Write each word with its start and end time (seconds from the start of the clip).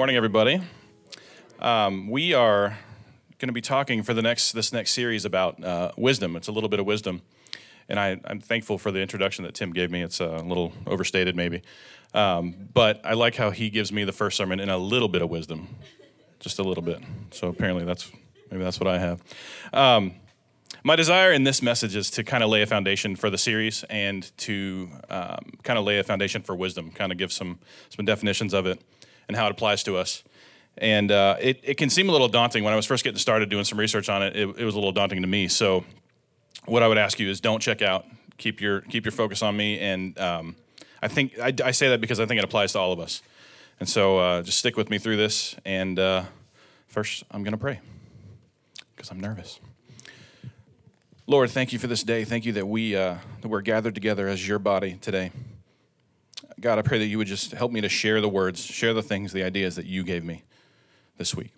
morning, 0.00 0.16
everybody. 0.16 0.62
Um, 1.58 2.08
we 2.08 2.32
are 2.32 2.78
going 3.38 3.48
to 3.48 3.52
be 3.52 3.60
talking 3.60 4.02
for 4.02 4.14
the 4.14 4.22
next 4.22 4.52
this 4.52 4.72
next 4.72 4.92
series 4.92 5.26
about 5.26 5.62
uh, 5.62 5.92
wisdom. 5.94 6.36
It's 6.36 6.48
a 6.48 6.52
little 6.52 6.70
bit 6.70 6.80
of 6.80 6.86
wisdom, 6.86 7.20
and 7.86 8.00
I, 8.00 8.18
am 8.24 8.40
thankful 8.40 8.78
for 8.78 8.90
the 8.90 9.00
introduction 9.00 9.44
that 9.44 9.52
Tim 9.52 9.74
gave 9.74 9.90
me. 9.90 10.00
It's 10.00 10.18
a 10.18 10.38
little 10.38 10.72
overstated, 10.86 11.36
maybe, 11.36 11.60
um, 12.14 12.54
but 12.72 13.04
I 13.04 13.12
like 13.12 13.36
how 13.36 13.50
he 13.50 13.68
gives 13.68 13.92
me 13.92 14.04
the 14.04 14.12
first 14.12 14.38
sermon 14.38 14.58
in 14.58 14.70
a 14.70 14.78
little 14.78 15.06
bit 15.06 15.20
of 15.20 15.28
wisdom, 15.28 15.68
just 16.38 16.58
a 16.58 16.62
little 16.62 16.82
bit. 16.82 17.02
So 17.30 17.48
apparently, 17.48 17.84
that's 17.84 18.10
maybe 18.50 18.64
that's 18.64 18.80
what 18.80 18.88
I 18.88 18.98
have. 18.98 19.22
Um, 19.74 20.14
my 20.82 20.96
desire 20.96 21.30
in 21.30 21.44
this 21.44 21.60
message 21.60 21.94
is 21.94 22.10
to 22.12 22.24
kind 22.24 22.42
of 22.42 22.48
lay 22.48 22.62
a 22.62 22.66
foundation 22.66 23.16
for 23.16 23.28
the 23.28 23.36
series 23.36 23.84
and 23.90 24.34
to 24.38 24.88
um, 25.10 25.58
kind 25.62 25.78
of 25.78 25.84
lay 25.84 25.98
a 25.98 26.04
foundation 26.04 26.40
for 26.40 26.56
wisdom, 26.56 26.90
kind 26.90 27.12
of 27.12 27.18
give 27.18 27.34
some 27.34 27.58
some 27.90 28.06
definitions 28.06 28.54
of 28.54 28.64
it 28.64 28.82
and 29.30 29.36
how 29.36 29.46
it 29.46 29.52
applies 29.52 29.84
to 29.84 29.96
us. 29.96 30.24
And 30.76 31.12
uh, 31.12 31.36
it, 31.40 31.60
it 31.62 31.76
can 31.76 31.88
seem 31.88 32.08
a 32.08 32.12
little 32.12 32.28
daunting. 32.28 32.64
When 32.64 32.72
I 32.72 32.76
was 32.76 32.84
first 32.84 33.04
getting 33.04 33.18
started 33.18 33.48
doing 33.48 33.64
some 33.64 33.78
research 33.78 34.08
on 34.08 34.24
it, 34.24 34.34
it, 34.34 34.48
it 34.58 34.64
was 34.64 34.74
a 34.74 34.78
little 34.78 34.90
daunting 34.90 35.22
to 35.22 35.28
me. 35.28 35.46
So, 35.46 35.84
what 36.66 36.82
I 36.82 36.88
would 36.88 36.98
ask 36.98 37.20
you 37.20 37.30
is 37.30 37.40
don't 37.40 37.60
check 37.60 37.80
out. 37.80 38.06
Keep 38.38 38.60
your 38.60 38.80
keep 38.80 39.04
your 39.04 39.12
focus 39.12 39.40
on 39.40 39.56
me. 39.56 39.78
And 39.78 40.18
um, 40.18 40.56
I 41.00 41.06
think 41.06 41.38
I, 41.38 41.54
I, 41.64 41.70
say 41.70 41.90
that 41.90 42.00
because 42.00 42.18
I 42.18 42.26
think 42.26 42.38
it 42.38 42.44
applies 42.44 42.72
to 42.72 42.80
all 42.80 42.92
of 42.92 42.98
us. 42.98 43.22
And 43.78 43.88
so, 43.88 44.18
uh, 44.18 44.42
just 44.42 44.58
stick 44.58 44.76
with 44.76 44.90
me 44.90 44.98
through 44.98 45.16
this. 45.16 45.54
And 45.64 45.96
uh, 45.96 46.24
first, 46.88 47.22
I'm 47.30 47.44
going 47.44 47.52
to 47.52 47.58
pray 47.58 47.78
because 48.96 49.10
I'm 49.10 49.20
nervous. 49.20 49.60
Lord, 51.28 51.50
thank 51.50 51.72
you 51.72 51.78
for 51.78 51.86
this 51.86 52.02
day. 52.02 52.24
Thank 52.24 52.46
you 52.46 52.52
that 52.54 52.66
we 52.66 52.96
uh, 52.96 53.18
that 53.42 53.48
we're 53.48 53.60
gathered 53.60 53.94
together 53.94 54.26
as 54.26 54.48
your 54.48 54.58
body 54.58 54.98
today. 55.00 55.30
God, 56.60 56.78
I 56.78 56.82
pray 56.82 56.98
that 56.98 57.06
you 57.06 57.18
would 57.18 57.26
just 57.26 57.52
help 57.52 57.72
me 57.72 57.80
to 57.80 57.88
share 57.88 58.20
the 58.20 58.28
words, 58.28 58.64
share 58.64 58.94
the 58.94 59.02
things, 59.02 59.32
the 59.32 59.42
ideas 59.42 59.76
that 59.76 59.86
you 59.86 60.02
gave 60.02 60.24
me 60.24 60.42
this 61.16 61.34
week. 61.34 61.52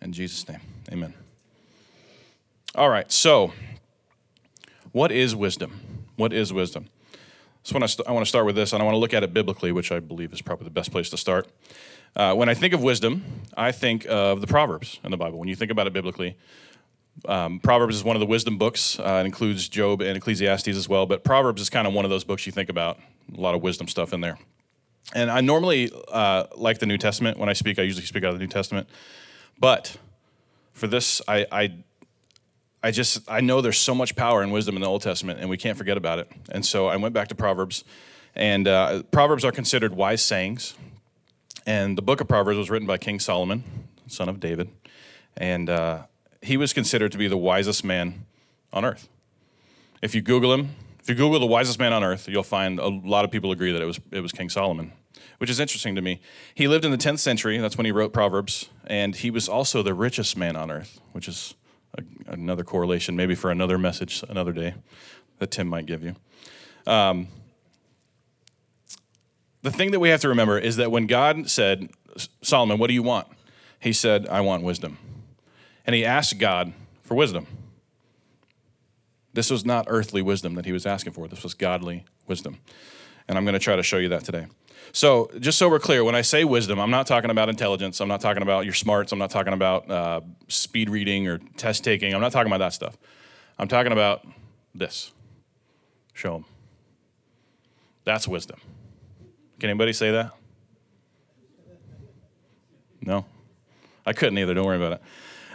In 0.00 0.12
Jesus' 0.12 0.48
name, 0.48 0.60
amen. 0.90 1.14
All 2.74 2.88
right, 2.88 3.10
so 3.10 3.52
what 4.92 5.12
is 5.12 5.34
wisdom? 5.34 6.06
What 6.16 6.32
is 6.32 6.52
wisdom? 6.52 6.88
So 7.62 7.74
when 7.74 7.82
I, 7.82 7.86
st- 7.86 8.08
I 8.08 8.12
want 8.12 8.24
to 8.24 8.28
start 8.28 8.46
with 8.46 8.56
this, 8.56 8.72
and 8.72 8.82
I 8.82 8.84
want 8.84 8.94
to 8.94 8.98
look 8.98 9.12
at 9.12 9.22
it 9.22 9.34
biblically, 9.34 9.72
which 9.72 9.92
I 9.92 10.00
believe 10.00 10.32
is 10.32 10.40
probably 10.40 10.64
the 10.64 10.70
best 10.70 10.90
place 10.90 11.10
to 11.10 11.16
start. 11.16 11.48
Uh, 12.16 12.34
when 12.34 12.48
I 12.48 12.54
think 12.54 12.74
of 12.74 12.82
wisdom, 12.82 13.24
I 13.56 13.70
think 13.72 14.06
of 14.08 14.40
the 14.40 14.46
Proverbs 14.46 14.98
in 15.04 15.10
the 15.10 15.16
Bible. 15.16 15.38
When 15.38 15.48
you 15.48 15.56
think 15.56 15.70
about 15.70 15.86
it 15.86 15.92
biblically, 15.92 16.36
um, 17.26 17.60
Proverbs 17.60 17.96
is 17.96 18.04
one 18.04 18.16
of 18.16 18.20
the 18.20 18.26
wisdom 18.26 18.56
books. 18.56 18.98
Uh, 18.98 19.20
it 19.22 19.26
includes 19.26 19.68
Job 19.68 20.00
and 20.00 20.16
Ecclesiastes 20.16 20.68
as 20.68 20.88
well, 20.88 21.06
but 21.06 21.22
Proverbs 21.22 21.60
is 21.60 21.70
kind 21.70 21.86
of 21.86 21.92
one 21.92 22.04
of 22.04 22.10
those 22.10 22.24
books 22.24 22.46
you 22.46 22.52
think 22.52 22.68
about 22.68 22.98
a 23.36 23.40
lot 23.40 23.54
of 23.54 23.62
wisdom 23.62 23.88
stuff 23.88 24.12
in 24.12 24.20
there. 24.20 24.38
And 25.14 25.30
I 25.30 25.40
normally 25.40 25.90
uh, 26.10 26.44
like 26.56 26.78
the 26.78 26.86
New 26.86 26.98
Testament. 26.98 27.38
When 27.38 27.48
I 27.48 27.52
speak, 27.52 27.78
I 27.78 27.82
usually 27.82 28.06
speak 28.06 28.24
out 28.24 28.32
of 28.32 28.36
the 28.36 28.44
New 28.44 28.50
Testament. 28.50 28.88
But 29.58 29.96
for 30.72 30.86
this, 30.86 31.20
I, 31.26 31.46
I, 31.50 31.74
I 32.82 32.90
just 32.90 33.28
I 33.28 33.40
know 33.40 33.60
there's 33.60 33.78
so 33.78 33.94
much 33.94 34.16
power 34.16 34.42
and 34.42 34.52
wisdom 34.52 34.76
in 34.76 34.82
the 34.82 34.88
Old 34.88 35.02
Testament, 35.02 35.40
and 35.40 35.50
we 35.50 35.56
can't 35.56 35.76
forget 35.76 35.96
about 35.96 36.18
it. 36.18 36.30
And 36.50 36.64
so 36.64 36.86
I 36.86 36.96
went 36.96 37.14
back 37.14 37.28
to 37.28 37.34
Proverbs, 37.34 37.84
and 38.34 38.68
uh, 38.68 39.02
Proverbs 39.10 39.44
are 39.44 39.52
considered 39.52 39.94
wise 39.94 40.22
sayings. 40.22 40.74
And 41.66 41.98
the 41.98 42.02
book 42.02 42.20
of 42.20 42.28
Proverbs 42.28 42.56
was 42.56 42.70
written 42.70 42.86
by 42.86 42.96
King 42.96 43.20
Solomon, 43.20 43.64
son 44.06 44.28
of 44.28 44.40
David, 44.40 44.70
and 45.36 45.68
uh, 45.68 46.04
he 46.40 46.56
was 46.56 46.72
considered 46.72 47.12
to 47.12 47.18
be 47.18 47.28
the 47.28 47.36
wisest 47.36 47.84
man 47.84 48.26
on 48.72 48.84
earth. 48.84 49.08
If 50.00 50.14
you 50.14 50.22
Google 50.22 50.54
him, 50.54 50.70
you 51.10 51.14
Google 51.16 51.38
the 51.40 51.46
wisest 51.46 51.78
man 51.78 51.92
on 51.92 52.02
earth, 52.02 52.28
you'll 52.28 52.42
find 52.42 52.78
a 52.78 52.88
lot 52.88 53.24
of 53.24 53.30
people 53.30 53.52
agree 53.52 53.72
that 53.72 53.82
it 53.82 53.86
was, 53.86 54.00
it 54.10 54.20
was 54.20 54.32
King 54.32 54.48
Solomon, 54.48 54.92
which 55.38 55.50
is 55.50 55.60
interesting 55.60 55.94
to 55.96 56.00
me. 56.00 56.20
He 56.54 56.68
lived 56.68 56.84
in 56.84 56.90
the 56.90 56.96
10th 56.96 57.18
century, 57.18 57.58
that's 57.58 57.76
when 57.76 57.84
he 57.84 57.92
wrote 57.92 58.12
Proverbs, 58.12 58.70
and 58.86 59.14
he 59.14 59.30
was 59.30 59.48
also 59.48 59.82
the 59.82 59.92
richest 59.92 60.36
man 60.36 60.56
on 60.56 60.70
earth, 60.70 61.00
which 61.12 61.28
is 61.28 61.54
a, 61.98 62.02
another 62.26 62.64
correlation, 62.64 63.16
maybe 63.16 63.34
for 63.34 63.50
another 63.50 63.76
message 63.76 64.24
another 64.28 64.52
day 64.52 64.74
that 65.38 65.50
Tim 65.50 65.66
might 65.66 65.86
give 65.86 66.02
you. 66.02 66.14
Um, 66.86 67.28
the 69.62 69.70
thing 69.70 69.90
that 69.90 70.00
we 70.00 70.08
have 70.08 70.20
to 70.20 70.28
remember 70.28 70.58
is 70.58 70.76
that 70.76 70.90
when 70.90 71.06
God 71.06 71.50
said, 71.50 71.90
Solomon, 72.42 72.78
what 72.78 72.86
do 72.86 72.94
you 72.94 73.02
want? 73.02 73.26
He 73.78 73.92
said, 73.92 74.26
I 74.28 74.40
want 74.40 74.62
wisdom. 74.62 74.98
And 75.86 75.94
he 75.94 76.04
asked 76.04 76.38
God 76.38 76.72
for 77.02 77.14
wisdom. 77.14 77.46
This 79.40 79.50
was 79.50 79.64
not 79.64 79.86
earthly 79.88 80.20
wisdom 80.20 80.54
that 80.56 80.66
he 80.66 80.72
was 80.72 80.84
asking 80.84 81.14
for, 81.14 81.26
this 81.26 81.42
was 81.42 81.54
godly 81.54 82.04
wisdom. 82.26 82.58
And 83.26 83.38
I'm 83.38 83.46
going 83.46 83.54
to 83.54 83.58
try 83.58 83.74
to 83.74 83.82
show 83.82 83.96
you 83.96 84.10
that 84.10 84.22
today. 84.22 84.48
So, 84.92 85.30
just 85.38 85.56
so 85.56 85.70
we're 85.70 85.78
clear, 85.78 86.04
when 86.04 86.14
I 86.14 86.20
say 86.20 86.44
wisdom, 86.44 86.78
I'm 86.78 86.90
not 86.90 87.06
talking 87.06 87.30
about 87.30 87.48
intelligence. 87.48 88.02
I'm 88.02 88.08
not 88.08 88.20
talking 88.20 88.42
about 88.42 88.66
your 88.66 88.74
smarts. 88.74 89.12
I'm 89.12 89.18
not 89.18 89.30
talking 89.30 89.54
about 89.54 89.90
uh, 89.90 90.20
speed 90.48 90.90
reading 90.90 91.26
or 91.26 91.38
test 91.56 91.84
taking. 91.84 92.14
I'm 92.14 92.20
not 92.20 92.32
talking 92.32 92.52
about 92.52 92.58
that 92.58 92.74
stuff. 92.74 92.98
I'm 93.58 93.66
talking 93.66 93.92
about 93.92 94.26
this. 94.74 95.10
Show 96.12 96.34
them. 96.34 96.44
That's 98.04 98.28
wisdom. 98.28 98.60
Can 99.58 99.70
anybody 99.70 99.94
say 99.94 100.10
that? 100.10 100.32
No? 103.00 103.24
I 104.04 104.12
couldn't 104.12 104.36
either. 104.36 104.52
Don't 104.52 104.66
worry 104.66 104.76
about 104.76 104.92
it. 104.92 105.02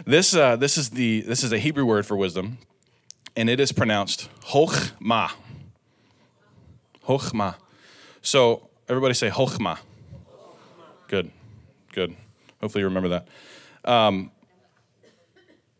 This, 0.07 0.35
uh, 0.35 0.55
this, 0.55 0.75
is 0.75 0.89
the, 0.89 1.21
this 1.21 1.43
is 1.43 1.53
a 1.53 1.59
Hebrew 1.59 1.85
word 1.85 2.07
for 2.07 2.17
wisdom 2.17 2.57
and 3.35 3.49
it 3.49 3.59
is 3.59 3.71
pronounced 3.71 4.29
Hochma. 4.45 5.31
Hochma. 7.07 7.55
So 8.21 8.69
everybody 8.87 9.13
say 9.13 9.29
Hochma. 9.29 9.79
Good, 11.07 11.31
good. 11.93 12.15
Hopefully 12.61 12.81
you 12.81 12.87
remember 12.87 13.09
that. 13.09 13.27
Um, 13.83 14.31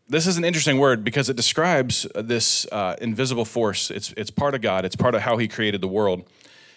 this 0.08 0.26
is 0.26 0.36
an 0.36 0.44
interesting 0.44 0.78
word 0.78 1.02
because 1.02 1.28
it 1.28 1.36
describes 1.36 2.06
this 2.14 2.64
uh, 2.70 2.94
invisible 3.00 3.44
force. 3.44 3.90
It's, 3.90 4.12
it's 4.16 4.30
part 4.30 4.54
of 4.54 4.60
God, 4.60 4.84
it's 4.84 4.94
part 4.94 5.14
of 5.14 5.22
how 5.22 5.36
He 5.36 5.48
created 5.48 5.80
the 5.80 5.88
world. 5.88 6.24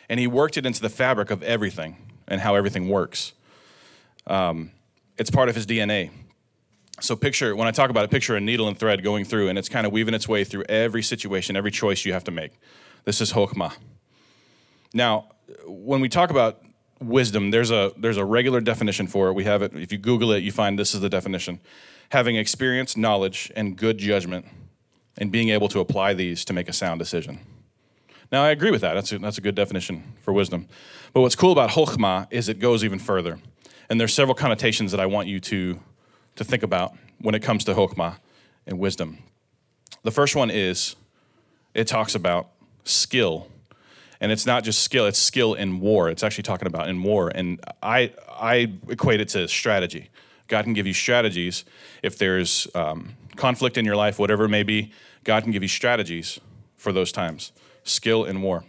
And 0.10 0.20
He 0.20 0.26
worked 0.26 0.58
it 0.58 0.66
into 0.66 0.82
the 0.82 0.90
fabric 0.90 1.30
of 1.30 1.44
everything 1.44 1.98
and 2.28 2.42
how 2.42 2.56
everything 2.56 2.90
works. 2.90 3.34
Um, 4.26 4.72
it's 5.18 5.30
part 5.30 5.50
of 5.50 5.56
His 5.56 5.68
DNA. 5.68 6.10
So 7.02 7.16
picture 7.16 7.56
when 7.56 7.68
I 7.68 7.72
talk 7.72 7.90
about 7.90 8.04
it, 8.04 8.12
picture 8.12 8.36
a 8.36 8.42
needle 8.42 8.68
and 8.68 8.78
thread 8.78 9.04
going 9.04 9.26
through, 9.26 9.50
and 9.50 9.58
it's 9.58 9.70
kind 9.70 9.86
of 9.86 9.92
weaving 9.92 10.14
its 10.14 10.28
way 10.28 10.44
through 10.44 10.64
every 10.70 11.04
situation, 11.04 11.56
every 11.56 11.72
choice 11.72 12.06
you 12.06 12.14
have 12.14 12.24
to 12.26 12.32
make. 12.32 12.60
This 13.06 13.22
is 13.22 13.34
chokmah. 13.34 13.74
Now, 14.94 15.30
when 15.66 16.02
we 16.02 16.10
talk 16.10 16.30
about 16.30 16.62
wisdom, 17.00 17.52
there's 17.52 17.72
a 17.72 17.92
there's 17.98 18.18
a 18.18 18.26
regular 18.26 18.62
definition 18.62 19.08
for 19.08 19.30
it. 19.30 19.34
We 19.34 19.44
have 19.46 19.62
it. 19.62 19.74
If 19.76 19.92
you 19.92 19.98
Google 19.98 20.32
it, 20.32 20.44
you 20.44 20.52
find 20.52 20.78
this 20.78 20.94
is 20.94 21.02
the 21.02 21.10
definition: 21.10 21.60
having 22.10 22.36
experience, 22.36 22.98
knowledge, 22.98 23.52
and 23.56 23.78
good 23.78 23.98
judgment, 23.98 24.46
and 25.18 25.32
being 25.32 25.50
able 25.50 25.68
to 25.70 25.80
apply 25.80 26.14
these 26.14 26.44
to 26.46 26.54
make 26.54 26.68
a 26.68 26.74
sound 26.74 27.00
decision. 27.00 27.40
Now, 28.32 28.44
I 28.44 28.50
agree 28.50 28.70
with 28.70 28.82
that. 28.82 28.94
That's 28.94 29.12
a, 29.12 29.20
that's 29.20 29.40
a 29.40 29.42
good 29.42 29.56
definition 29.56 30.04
for 30.22 30.34
wisdom. 30.34 30.68
But 31.14 31.22
what's 31.22 31.36
cool 31.36 31.52
about 31.52 31.72
chokmah 31.72 32.28
is 32.30 32.48
it 32.48 32.60
goes 32.60 32.84
even 32.84 33.00
further, 33.00 33.40
and 33.90 34.00
there's 34.00 34.14
several 34.14 34.36
connotations 34.36 34.92
that 34.92 35.00
I 35.00 35.06
want 35.06 35.28
you 35.28 35.40
to 35.40 35.80
to 36.40 36.46
think 36.46 36.64
about 36.64 36.96
when 37.20 37.36
it 37.36 37.44
comes 37.44 37.66
to 37.66 37.74
Chokmah 37.74 38.16
and 38.66 38.80
wisdom. 38.80 39.18
The 40.04 40.12
first 40.12 40.38
one 40.38 40.50
is 40.50 40.96
it 41.74 41.86
talks 41.86 42.16
about 42.16 42.48
skill. 42.86 43.48
And 44.22 44.32
it's 44.32 44.46
not 44.46 44.64
just 44.64 44.82
skill, 44.82 45.06
it's 45.06 45.20
skill 45.20 45.54
in 45.54 45.82
war. 45.82 46.10
It's 46.10 46.24
actually 46.24 46.44
talking 46.44 46.66
about 46.66 46.88
in 46.88 47.04
war. 47.04 47.30
And 47.34 47.60
I, 47.84 48.14
I 48.30 48.72
equate 48.88 49.20
it 49.20 49.28
to 49.30 49.50
strategy. 49.50 50.10
God 50.48 50.64
can 50.64 50.72
give 50.72 50.88
you 50.88 50.94
strategies 50.94 51.66
if 52.04 52.18
there's 52.18 52.68
um, 52.74 53.16
conflict 53.36 53.78
in 53.78 53.84
your 53.84 53.98
life, 53.98 54.18
whatever 54.18 54.46
it 54.46 54.50
may 54.50 54.64
be. 54.64 54.94
God 55.26 55.44
can 55.44 55.52
give 55.52 55.62
you 55.62 55.70
strategies 55.70 56.40
for 56.78 56.94
those 56.94 57.12
times. 57.12 57.52
Skill 57.84 58.24
in 58.24 58.42
war. 58.42 58.64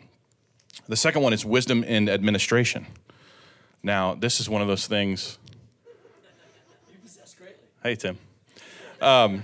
The 0.88 0.96
second 0.96 1.22
one 1.22 1.32
is 1.32 1.44
wisdom 1.44 1.84
in 1.84 2.08
administration. 2.08 2.88
Now, 3.80 4.14
this 4.16 4.40
is 4.40 4.48
one 4.48 4.60
of 4.60 4.66
those 4.66 4.88
things 4.88 5.38
Hey, 7.82 7.94
Tim. 7.94 8.18
Um, 9.00 9.42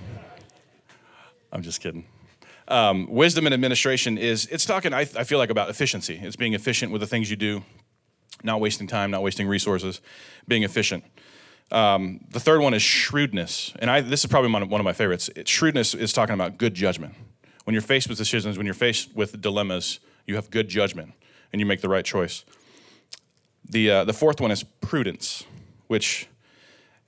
I'm 1.50 1.62
just 1.62 1.80
kidding. 1.80 2.04
Um, 2.68 3.06
wisdom 3.08 3.46
and 3.46 3.54
administration 3.54 4.18
is, 4.18 4.44
it's 4.48 4.66
talking, 4.66 4.92
I, 4.92 5.00
I 5.00 5.24
feel 5.24 5.38
like, 5.38 5.48
about 5.48 5.70
efficiency. 5.70 6.20
It's 6.22 6.36
being 6.36 6.52
efficient 6.52 6.92
with 6.92 7.00
the 7.00 7.06
things 7.06 7.30
you 7.30 7.36
do, 7.36 7.62
not 8.44 8.60
wasting 8.60 8.86
time, 8.86 9.10
not 9.10 9.22
wasting 9.22 9.48
resources, 9.48 10.02
being 10.46 10.64
efficient. 10.64 11.04
Um, 11.72 12.26
the 12.28 12.38
third 12.38 12.60
one 12.60 12.74
is 12.74 12.82
shrewdness. 12.82 13.72
And 13.78 13.90
I, 13.90 14.02
this 14.02 14.22
is 14.22 14.30
probably 14.30 14.50
one 14.52 14.80
of, 14.80 14.84
my 14.84 14.92
favorites. 14.92 15.30
It, 15.34 15.48
shrewdness 15.48 15.94
is 15.94 16.12
talking 16.12 16.34
about 16.34 16.58
good 16.58 16.74
judgment. 16.74 17.14
When 17.64 17.72
you're 17.72 17.80
faced 17.80 18.06
with 18.06 18.18
decisions, 18.18 18.58
when 18.58 18.66
you're 18.66 18.74
faced 18.74 19.16
with 19.16 19.40
dilemmas, 19.40 19.98
you 20.26 20.34
have 20.34 20.50
good 20.50 20.68
judgment 20.68 21.14
and 21.54 21.60
you 21.60 21.64
make 21.64 21.80
the 21.80 21.88
right 21.88 22.04
choice. 22.04 22.44
The, 23.64 23.90
uh, 23.90 24.04
the 24.04 24.12
fourth 24.12 24.42
one 24.42 24.50
is 24.50 24.62
prudence, 24.62 25.44
which 25.86 26.28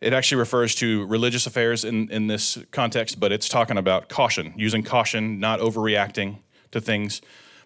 it 0.00 0.12
actually 0.12 0.38
refers 0.38 0.74
to 0.76 1.06
religious 1.06 1.46
affairs 1.46 1.84
in, 1.84 2.10
in 2.10 2.28
this 2.28 2.58
context, 2.70 3.18
but 3.18 3.32
it's 3.32 3.48
talking 3.48 3.76
about 3.76 4.08
caution, 4.08 4.54
using 4.56 4.82
caution, 4.82 5.40
not 5.40 5.60
overreacting 5.60 6.38
to 6.70 6.80
things. 6.80 7.20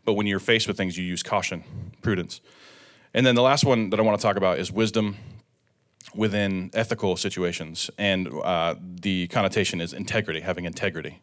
But 0.04 0.14
when 0.14 0.26
you're 0.26 0.40
faced 0.40 0.66
with 0.66 0.76
things, 0.76 0.96
you 0.96 1.04
use 1.04 1.22
caution, 1.22 1.64
prudence. 2.00 2.40
And 3.14 3.26
then 3.26 3.34
the 3.34 3.42
last 3.42 3.64
one 3.64 3.90
that 3.90 4.00
I 4.00 4.02
want 4.02 4.18
to 4.18 4.22
talk 4.22 4.36
about 4.36 4.58
is 4.58 4.72
wisdom 4.72 5.16
within 6.14 6.70
ethical 6.74 7.16
situations, 7.16 7.90
and 7.96 8.28
uh, 8.28 8.74
the 8.80 9.28
connotation 9.28 9.80
is 9.80 9.92
integrity, 9.92 10.40
having 10.40 10.64
integrity. 10.64 11.22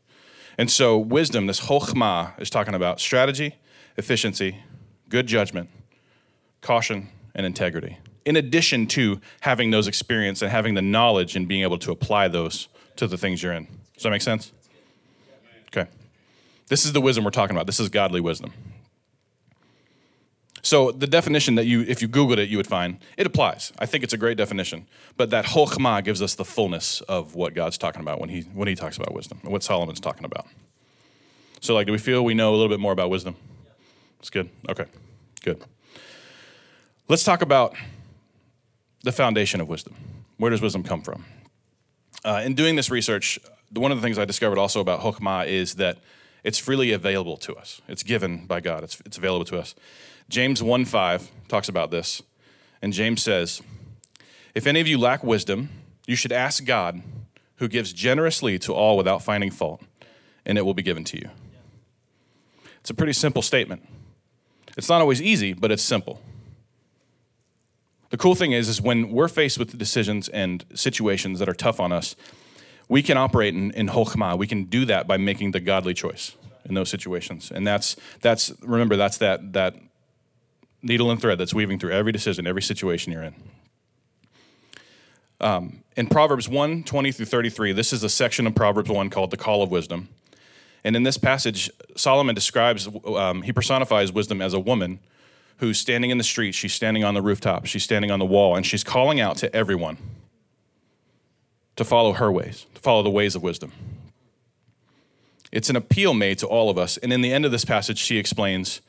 And 0.58 0.70
so, 0.70 0.98
wisdom, 0.98 1.48
this 1.48 1.62
chokhmah, 1.62 2.40
is 2.40 2.50
talking 2.50 2.74
about 2.74 3.00
strategy, 3.00 3.56
efficiency, 3.98 4.64
good 5.08 5.28
judgment, 5.28 5.70
caution, 6.62 7.10
and 7.36 7.46
integrity. 7.46 7.98
In 8.30 8.36
addition 8.36 8.86
to 8.90 9.20
having 9.42 9.72
those 9.72 9.88
experience 9.88 10.44
and 10.44 10.52
having 10.52 10.76
the 10.76 10.84
knowledge 10.84 11.36
and 11.36 11.48
being 11.48 11.64
able 11.64 11.80
to 11.80 11.92
apply 11.92 12.28
those 12.28 12.68
to 12.98 13.08
the 13.08 13.18
things 13.18 13.42
you're 13.42 13.54
in. 13.54 13.66
Does 13.96 14.04
that 14.04 14.12
make 14.12 14.22
sense? 14.22 14.52
Okay. 15.70 15.90
This 16.68 16.86
is 16.86 16.94
the 16.94 17.02
wisdom 17.02 17.24
we're 17.26 17.32
talking 17.32 17.56
about. 17.56 17.66
This 17.66 17.80
is 17.80 17.90
godly 17.90 18.22
wisdom. 18.22 18.54
So 20.62 20.92
the 20.92 21.08
definition 21.08 21.56
that 21.56 21.66
you, 21.66 21.82
if 21.88 22.04
you 22.04 22.08
Googled 22.08 22.38
it, 22.38 22.50
you 22.50 22.58
would 22.58 22.68
find 22.68 23.00
it 23.18 23.26
applies. 23.26 23.74
I 23.80 23.88
think 23.88 24.04
it's 24.04 24.14
a 24.14 24.18
great 24.18 24.38
definition. 24.38 24.86
But 25.18 25.32
that 25.32 25.46
chokhmah 25.46 26.04
gives 26.04 26.22
us 26.22 26.36
the 26.36 26.46
fullness 26.46 27.02
of 27.02 27.34
what 27.34 27.56
God's 27.56 27.80
talking 27.80 28.02
about 28.02 28.20
when 28.20 28.30
he 28.30 28.42
when 28.54 28.68
he 28.68 28.76
talks 28.76 28.96
about 28.96 29.12
wisdom 29.12 29.40
and 29.42 29.52
what 29.52 29.64
Solomon's 29.64 30.00
talking 30.00 30.26
about. 30.26 30.46
So 31.62 31.74
like, 31.74 31.88
do 31.88 31.94
we 31.94 31.98
feel 31.98 32.24
we 32.24 32.36
know 32.36 32.52
a 32.52 32.58
little 32.58 32.70
bit 32.70 32.80
more 32.80 32.92
about 32.92 33.10
wisdom? 33.10 33.36
It's 34.20 34.30
good. 34.30 34.52
Okay, 34.70 34.86
good. 35.44 35.64
Let's 37.08 37.24
talk 37.24 37.42
about 37.42 37.76
the 39.04 39.12
foundation 39.12 39.62
of 39.62 39.68
wisdom. 39.68 39.96
Where 40.38 40.52
does 40.52 40.62
wisdom 40.62 40.84
come 40.84 41.02
from? 41.02 41.26
Uh, 42.24 42.42
in 42.44 42.54
doing 42.54 42.76
this 42.76 42.90
research, 42.90 43.40
one 43.74 43.92
of 43.92 43.98
the 43.98 44.02
things 44.02 44.18
I 44.18 44.26
discovered 44.26 44.58
also 44.58 44.82
about 44.82 45.02
chokhmah 45.02 45.48
is 45.48 45.76
that 45.76 45.98
it's 46.44 46.58
freely 46.58 46.92
available 46.92 47.38
to 47.38 47.56
us. 47.56 47.82
It's 47.88 48.04
given 48.04 48.46
by 48.46 48.60
God. 48.60 48.84
It's, 48.84 49.02
it's 49.06 49.18
available 49.18 49.46
to 49.46 49.60
us. 49.60 49.76
James 50.30 50.62
1 50.62 50.86
5 50.86 51.32
talks 51.48 51.70
about 51.70 51.92
this. 51.92 52.22
And 52.82 52.94
James 52.94 53.22
says, 53.22 53.62
If 54.56 54.68
any 54.68 54.80
of 54.80 54.88
you 54.88 54.98
lack 54.98 55.24
wisdom, 55.24 55.70
you 56.08 56.16
should 56.16 56.32
ask 56.32 56.66
God, 56.66 57.02
who 57.58 57.68
gives 57.68 57.92
generously 57.92 58.58
to 58.60 58.74
all 58.74 58.96
without 58.96 59.22
finding 59.22 59.52
fault, 59.52 59.82
and 60.46 60.58
it 60.58 60.62
will 60.62 60.74
be 60.74 60.82
given 60.82 61.04
to 61.04 61.18
you. 61.18 61.30
It's 62.80 62.90
a 62.90 62.94
pretty 62.94 63.14
simple 63.14 63.42
statement. 63.42 63.86
It's 64.78 64.88
not 64.88 65.02
always 65.02 65.22
easy, 65.22 65.54
but 65.54 65.72
it's 65.72 65.84
simple. 65.84 66.22
The 68.10 68.18
cool 68.18 68.36
thing 68.36 68.52
is, 68.52 68.68
is 68.68 68.82
when 68.82 69.12
we're 69.12 69.28
faced 69.28 69.60
with 69.60 69.78
decisions 69.78 70.30
and 70.30 70.66
situations 70.74 71.40
that 71.40 71.48
are 71.48 71.54
tough 71.54 71.80
on 71.80 71.92
us, 71.92 72.16
we 72.88 73.04
can 73.04 73.18
operate 73.18 73.54
in, 73.54 73.72
in 73.72 73.88
chokhmah. 73.88 74.38
We 74.38 74.48
can 74.48 74.64
do 74.66 74.84
that 74.86 75.08
by 75.08 75.18
making 75.18 75.52
the 75.52 75.60
godly 75.60 75.94
choice 75.94 76.36
in 76.66 76.74
those 76.74 76.90
situations. 76.90 77.52
And 77.52 77.66
that's 77.66 77.96
that's 78.22 78.52
remember 78.62 78.96
that's 78.96 79.18
that 79.20 79.54
that 79.54 79.76
needle 80.82 81.12
and 81.12 81.22
thread 81.22 81.38
that's 81.38 81.54
weaving 81.54 81.78
through 81.80 81.92
every 81.92 82.12
decision, 82.12 82.48
every 82.48 82.62
situation 82.62 83.14
you're 83.14 83.24
in. 83.24 83.36
Um, 85.42 85.84
in 85.96 86.08
Proverbs 86.08 86.50
1 86.50 86.84
20 86.84 87.12
through 87.12 87.26
33, 87.28 87.74
this 87.74 87.94
is 87.94 88.04
a 88.04 88.10
section 88.10 88.48
of 88.48 88.56
Proverbs 88.56 88.90
1 88.90 89.10
called 89.10 89.32
the 89.32 89.38
Call 89.38 89.62
of 89.62 89.70
Wisdom. 89.70 90.10
And 90.84 90.96
in 90.96 91.04
this 91.04 91.18
passage, 91.18 91.70
Solomon 91.96 92.34
describes, 92.34 92.88
um, 93.06 93.42
he 93.42 93.52
personifies 93.52 94.14
wisdom 94.14 94.42
as 94.42 94.54
a 94.54 94.60
woman 94.60 95.00
who's 95.60 95.80
standing 95.80 96.10
in 96.10 96.18
the 96.18 96.24
street, 96.24 96.54
she's 96.54 96.74
standing 96.74 97.04
on 97.04 97.14
the 97.14 97.22
rooftop, 97.22 97.66
she's 97.66 97.84
standing 97.84 98.12
on 98.12 98.20
the 98.20 98.26
wall, 98.26 98.56
and 98.56 98.66
she's 98.66 98.84
calling 98.84 99.20
out 99.20 99.38
to 99.38 99.54
everyone 99.56 99.98
to 101.76 101.86
follow 101.86 102.14
her 102.14 102.32
ways, 102.32 102.66
to 102.76 102.82
follow 102.82 103.04
the 103.04 103.10
ways 103.10 103.36
of 103.36 103.44
wisdom. 103.44 103.72
It's 105.52 105.70
an 105.70 105.76
appeal 105.76 106.14
made 106.14 106.38
to 106.40 106.48
all 106.48 106.70
of 106.70 106.78
us. 106.78 106.98
And 106.98 107.12
in 107.12 107.22
the 107.22 107.34
end 107.34 107.46
of 107.46 107.52
this 107.52 107.66
passage, 107.66 107.98
she 107.98 108.18
explains 108.18 108.82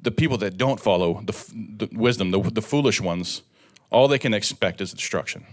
the 0.00 0.10
people 0.10 0.36
that 0.38 0.56
don't 0.56 0.80
follow 0.80 1.22
the, 1.24 1.32
the 1.54 1.88
wisdom, 1.92 2.30
the, 2.30 2.40
the 2.40 2.62
foolish 2.62 3.00
ones, 3.00 3.42
all 3.90 4.08
they 4.08 4.18
can 4.18 4.34
expect 4.34 4.80
is 4.80 4.92
destruction. 4.92 5.44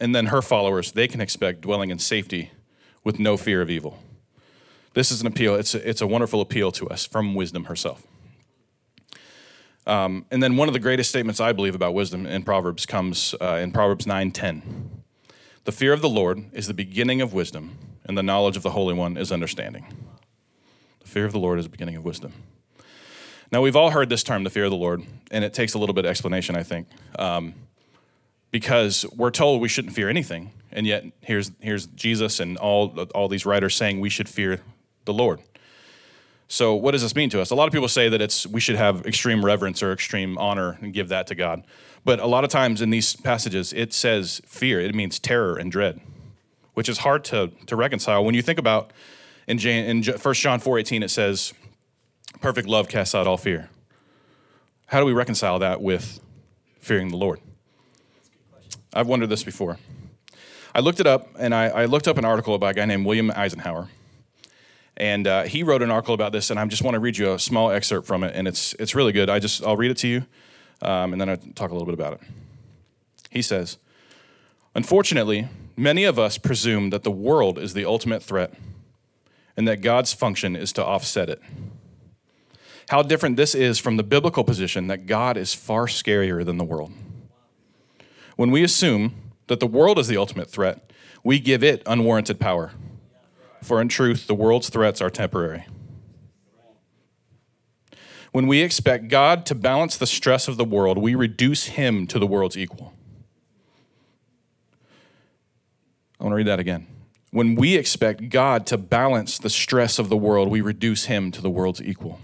And 0.00 0.14
then 0.14 0.26
her 0.26 0.42
followers, 0.42 0.92
they 0.92 1.08
can 1.08 1.20
expect 1.20 1.60
dwelling 1.60 1.90
in 1.90 1.98
safety 1.98 2.52
with 3.04 3.18
no 3.18 3.36
fear 3.36 3.60
of 3.60 3.70
evil. 3.70 4.02
This 4.94 5.10
is 5.10 5.20
an 5.20 5.26
appeal. 5.26 5.54
It's 5.54 5.74
a, 5.74 5.88
it's 5.88 6.00
a 6.00 6.06
wonderful 6.06 6.40
appeal 6.40 6.72
to 6.72 6.88
us 6.88 7.06
from 7.06 7.34
wisdom 7.34 7.64
herself. 7.64 8.06
Um, 9.90 10.24
and 10.30 10.40
then 10.40 10.56
one 10.56 10.68
of 10.68 10.72
the 10.72 10.78
greatest 10.78 11.10
statements 11.10 11.40
I 11.40 11.50
believe 11.50 11.74
about 11.74 11.94
wisdom 11.94 12.24
in 12.24 12.44
Proverbs 12.44 12.86
comes 12.86 13.34
uh, 13.40 13.54
in 13.56 13.72
Proverbs 13.72 14.06
9:10. 14.06 14.62
The 15.64 15.72
fear 15.72 15.92
of 15.92 16.00
the 16.00 16.08
Lord 16.08 16.44
is 16.52 16.68
the 16.68 16.74
beginning 16.74 17.20
of 17.20 17.32
wisdom, 17.32 17.76
and 18.04 18.16
the 18.16 18.22
knowledge 18.22 18.56
of 18.56 18.62
the 18.62 18.70
Holy 18.70 18.94
One 18.94 19.16
is 19.16 19.32
understanding. 19.32 19.86
The 21.00 21.08
fear 21.08 21.24
of 21.24 21.32
the 21.32 21.40
Lord 21.40 21.58
is 21.58 21.64
the 21.64 21.70
beginning 21.70 21.96
of 21.96 22.04
wisdom. 22.04 22.34
Now, 23.50 23.62
we've 23.62 23.74
all 23.74 23.90
heard 23.90 24.10
this 24.10 24.22
term, 24.22 24.44
the 24.44 24.50
fear 24.50 24.66
of 24.66 24.70
the 24.70 24.76
Lord, 24.76 25.02
and 25.32 25.44
it 25.44 25.52
takes 25.52 25.74
a 25.74 25.78
little 25.78 25.92
bit 25.92 26.04
of 26.04 26.10
explanation, 26.10 26.54
I 26.54 26.62
think, 26.62 26.86
um, 27.18 27.54
because 28.52 29.04
we're 29.16 29.32
told 29.32 29.60
we 29.60 29.68
shouldn't 29.68 29.94
fear 29.94 30.08
anything, 30.08 30.52
and 30.70 30.86
yet 30.86 31.04
here's, 31.20 31.50
here's 31.58 31.86
Jesus 31.86 32.38
and 32.38 32.56
all, 32.58 32.96
all 33.12 33.26
these 33.26 33.44
writers 33.44 33.74
saying 33.74 33.98
we 33.98 34.08
should 34.08 34.28
fear 34.28 34.60
the 35.04 35.12
Lord. 35.12 35.40
So, 36.52 36.74
what 36.74 36.90
does 36.90 37.02
this 37.02 37.14
mean 37.14 37.30
to 37.30 37.40
us? 37.40 37.50
A 37.50 37.54
lot 37.54 37.68
of 37.68 37.72
people 37.72 37.86
say 37.86 38.08
that 38.08 38.20
it's 38.20 38.44
we 38.44 38.58
should 38.58 38.74
have 38.74 39.06
extreme 39.06 39.44
reverence 39.44 39.84
or 39.84 39.92
extreme 39.92 40.36
honor 40.36 40.78
and 40.80 40.92
give 40.92 41.06
that 41.06 41.28
to 41.28 41.36
God. 41.36 41.62
But 42.04 42.18
a 42.18 42.26
lot 42.26 42.42
of 42.42 42.50
times 42.50 42.82
in 42.82 42.90
these 42.90 43.14
passages, 43.14 43.72
it 43.72 43.92
says 43.92 44.40
fear. 44.46 44.80
It 44.80 44.92
means 44.92 45.20
terror 45.20 45.56
and 45.56 45.70
dread, 45.70 46.00
which 46.74 46.88
is 46.88 46.98
hard 46.98 47.22
to, 47.26 47.52
to 47.66 47.76
reconcile. 47.76 48.24
When 48.24 48.34
you 48.34 48.42
think 48.42 48.58
about 48.58 48.92
in, 49.46 49.58
Jan, 49.58 49.84
in 49.84 50.02
1 50.02 50.34
John 50.34 50.58
4 50.58 50.80
18, 50.80 51.04
it 51.04 51.10
says, 51.10 51.54
Perfect 52.40 52.66
love 52.66 52.88
casts 52.88 53.14
out 53.14 53.28
all 53.28 53.36
fear. 53.36 53.70
How 54.86 54.98
do 54.98 55.06
we 55.06 55.12
reconcile 55.12 55.60
that 55.60 55.80
with 55.80 56.18
fearing 56.80 57.10
the 57.10 57.16
Lord? 57.16 57.38
I've 58.92 59.06
wondered 59.06 59.28
this 59.28 59.44
before. 59.44 59.78
I 60.74 60.80
looked 60.80 60.98
it 60.98 61.06
up, 61.06 61.28
and 61.38 61.54
I, 61.54 61.68
I 61.68 61.84
looked 61.84 62.08
up 62.08 62.18
an 62.18 62.24
article 62.24 62.56
about 62.56 62.72
a 62.72 62.74
guy 62.74 62.86
named 62.86 63.06
William 63.06 63.30
Eisenhower. 63.30 63.88
And 65.00 65.26
uh, 65.26 65.44
he 65.44 65.62
wrote 65.62 65.80
an 65.80 65.90
article 65.90 66.12
about 66.12 66.32
this, 66.32 66.50
and 66.50 66.60
I 66.60 66.66
just 66.66 66.82
want 66.82 66.94
to 66.94 67.00
read 67.00 67.16
you 67.16 67.32
a 67.32 67.38
small 67.38 67.70
excerpt 67.70 68.06
from 68.06 68.22
it, 68.22 68.36
and 68.36 68.46
it's, 68.46 68.74
it's 68.74 68.94
really 68.94 69.12
good. 69.12 69.30
I 69.30 69.38
just, 69.38 69.64
I'll 69.64 69.78
read 69.78 69.90
it 69.90 69.96
to 69.98 70.06
you, 70.06 70.26
um, 70.82 71.12
and 71.14 71.20
then 71.20 71.30
I'll 71.30 71.38
talk 71.38 71.70
a 71.70 71.72
little 71.72 71.86
bit 71.86 71.94
about 71.94 72.12
it. 72.12 72.20
He 73.30 73.40
says, 73.40 73.78
Unfortunately, 74.74 75.48
many 75.74 76.04
of 76.04 76.18
us 76.18 76.36
presume 76.36 76.90
that 76.90 77.02
the 77.02 77.10
world 77.10 77.58
is 77.58 77.72
the 77.72 77.86
ultimate 77.86 78.22
threat 78.22 78.52
and 79.56 79.66
that 79.66 79.80
God's 79.80 80.12
function 80.12 80.54
is 80.54 80.70
to 80.74 80.84
offset 80.84 81.30
it. 81.30 81.40
How 82.90 83.00
different 83.00 83.38
this 83.38 83.54
is 83.54 83.78
from 83.78 83.96
the 83.96 84.02
biblical 84.02 84.44
position 84.44 84.88
that 84.88 85.06
God 85.06 85.38
is 85.38 85.54
far 85.54 85.86
scarier 85.86 86.44
than 86.44 86.58
the 86.58 86.64
world. 86.64 86.92
When 88.36 88.50
we 88.50 88.62
assume 88.62 89.14
that 89.46 89.60
the 89.60 89.66
world 89.66 89.98
is 89.98 90.08
the 90.08 90.18
ultimate 90.18 90.50
threat, 90.50 90.92
we 91.24 91.40
give 91.40 91.64
it 91.64 91.82
unwarranted 91.86 92.38
power. 92.38 92.72
For 93.62 93.80
in 93.80 93.88
truth, 93.88 94.26
the 94.26 94.34
world's 94.34 94.70
threats 94.70 95.00
are 95.00 95.10
temporary. 95.10 95.66
When 98.32 98.46
we 98.46 98.60
expect 98.60 99.08
God 99.08 99.44
to 99.46 99.54
balance 99.54 99.96
the 99.96 100.06
stress 100.06 100.46
of 100.48 100.56
the 100.56 100.64
world, 100.64 100.98
we 100.98 101.14
reduce 101.14 101.66
him 101.66 102.06
to 102.06 102.18
the 102.18 102.26
world's 102.26 102.56
equal. 102.56 102.94
I 106.18 106.24
want 106.24 106.32
to 106.32 106.36
read 106.36 106.46
that 106.46 106.60
again. 106.60 106.86
When 107.32 107.54
we 107.54 107.76
expect 107.76 108.28
God 108.28 108.66
to 108.66 108.78
balance 108.78 109.38
the 109.38 109.50
stress 109.50 109.98
of 109.98 110.08
the 110.08 110.16
world, 110.16 110.48
we 110.48 110.60
reduce 110.60 111.06
him 111.06 111.30
to 111.32 111.40
the 111.40 111.50
world's 111.50 111.82
equal. 111.82 112.20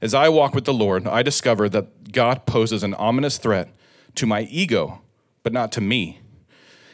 As 0.00 0.12
I 0.12 0.28
walk 0.28 0.54
with 0.54 0.64
the 0.64 0.74
Lord, 0.74 1.06
I 1.06 1.22
discover 1.22 1.68
that 1.70 2.12
God 2.12 2.46
poses 2.46 2.82
an 2.82 2.94
ominous 2.94 3.38
threat 3.38 3.70
to 4.16 4.26
my 4.26 4.42
ego, 4.42 5.00
but 5.42 5.52
not 5.52 5.72
to 5.72 5.80
me. 5.80 6.20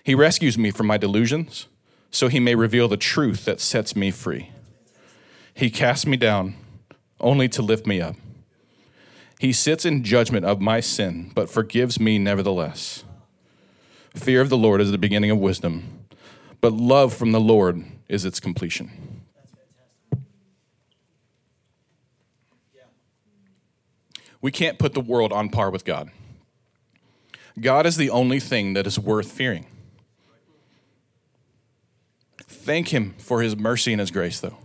He 0.04 0.14
rescues 0.14 0.56
me 0.56 0.70
from 0.70 0.86
my 0.86 0.98
delusions 0.98 1.66
so 2.12 2.28
he 2.28 2.38
may 2.38 2.54
reveal 2.54 2.86
the 2.86 2.96
truth 2.96 3.46
that 3.46 3.58
sets 3.60 3.96
me 3.96 4.10
free. 4.12 4.50
He 5.54 5.70
casts 5.70 6.06
me 6.06 6.16
down 6.16 6.54
only 7.18 7.48
to 7.48 7.62
lift 7.62 7.86
me 7.86 8.00
up. 8.00 8.14
He 9.40 9.52
sits 9.52 9.84
in 9.84 10.04
judgment 10.04 10.44
of 10.44 10.60
my 10.60 10.78
sin, 10.78 11.32
but 11.34 11.50
forgives 11.50 11.98
me 11.98 12.18
nevertheless. 12.18 13.02
Fear 14.14 14.42
of 14.42 14.50
the 14.50 14.58
Lord 14.58 14.80
is 14.80 14.92
the 14.92 14.98
beginning 14.98 15.30
of 15.30 15.38
wisdom, 15.38 16.04
but 16.60 16.72
love 16.72 17.14
from 17.14 17.32
the 17.32 17.40
Lord 17.40 17.82
is 18.08 18.24
its 18.24 18.38
completion. 18.38 19.22
We 24.42 24.50
can't 24.52 24.78
put 24.78 24.92
the 24.92 25.00
world 25.00 25.32
on 25.32 25.48
par 25.48 25.70
with 25.70 25.84
God. 25.84 26.10
God 27.58 27.86
is 27.86 27.96
the 27.96 28.10
only 28.10 28.40
thing 28.40 28.74
that 28.74 28.86
is 28.86 28.98
worth 28.98 29.30
fearing. 29.30 29.66
Thank 32.62 32.88
Him 32.88 33.14
for 33.18 33.42
His 33.42 33.56
mercy 33.56 33.92
and 33.92 34.00
His 34.00 34.10
grace, 34.10 34.40
though. 34.40 34.56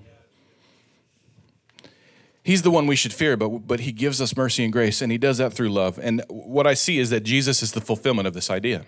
He's 2.44 2.62
the 2.62 2.72
one 2.72 2.88
we 2.88 2.96
should 2.96 3.12
fear, 3.12 3.36
but, 3.36 3.50
but 3.68 3.82
He 3.82 3.92
gives 3.92 4.22
us 4.22 4.38
mercy 4.38 4.64
and 4.64 4.72
grace, 4.72 5.02
and 5.02 5.12
He 5.12 5.18
does 5.18 5.40
that 5.40 5.52
through 5.52 5.70
love. 5.70 6.00
And 6.02 6.24
what 6.30 6.68
I 6.68 6.76
see 6.76 7.00
is 7.00 7.10
that 7.10 7.22
Jesus 7.22 7.62
is 7.64 7.72
the 7.72 7.82
fulfillment 7.82 8.28
of 8.28 8.34
this 8.34 8.50
idea. 8.50 8.86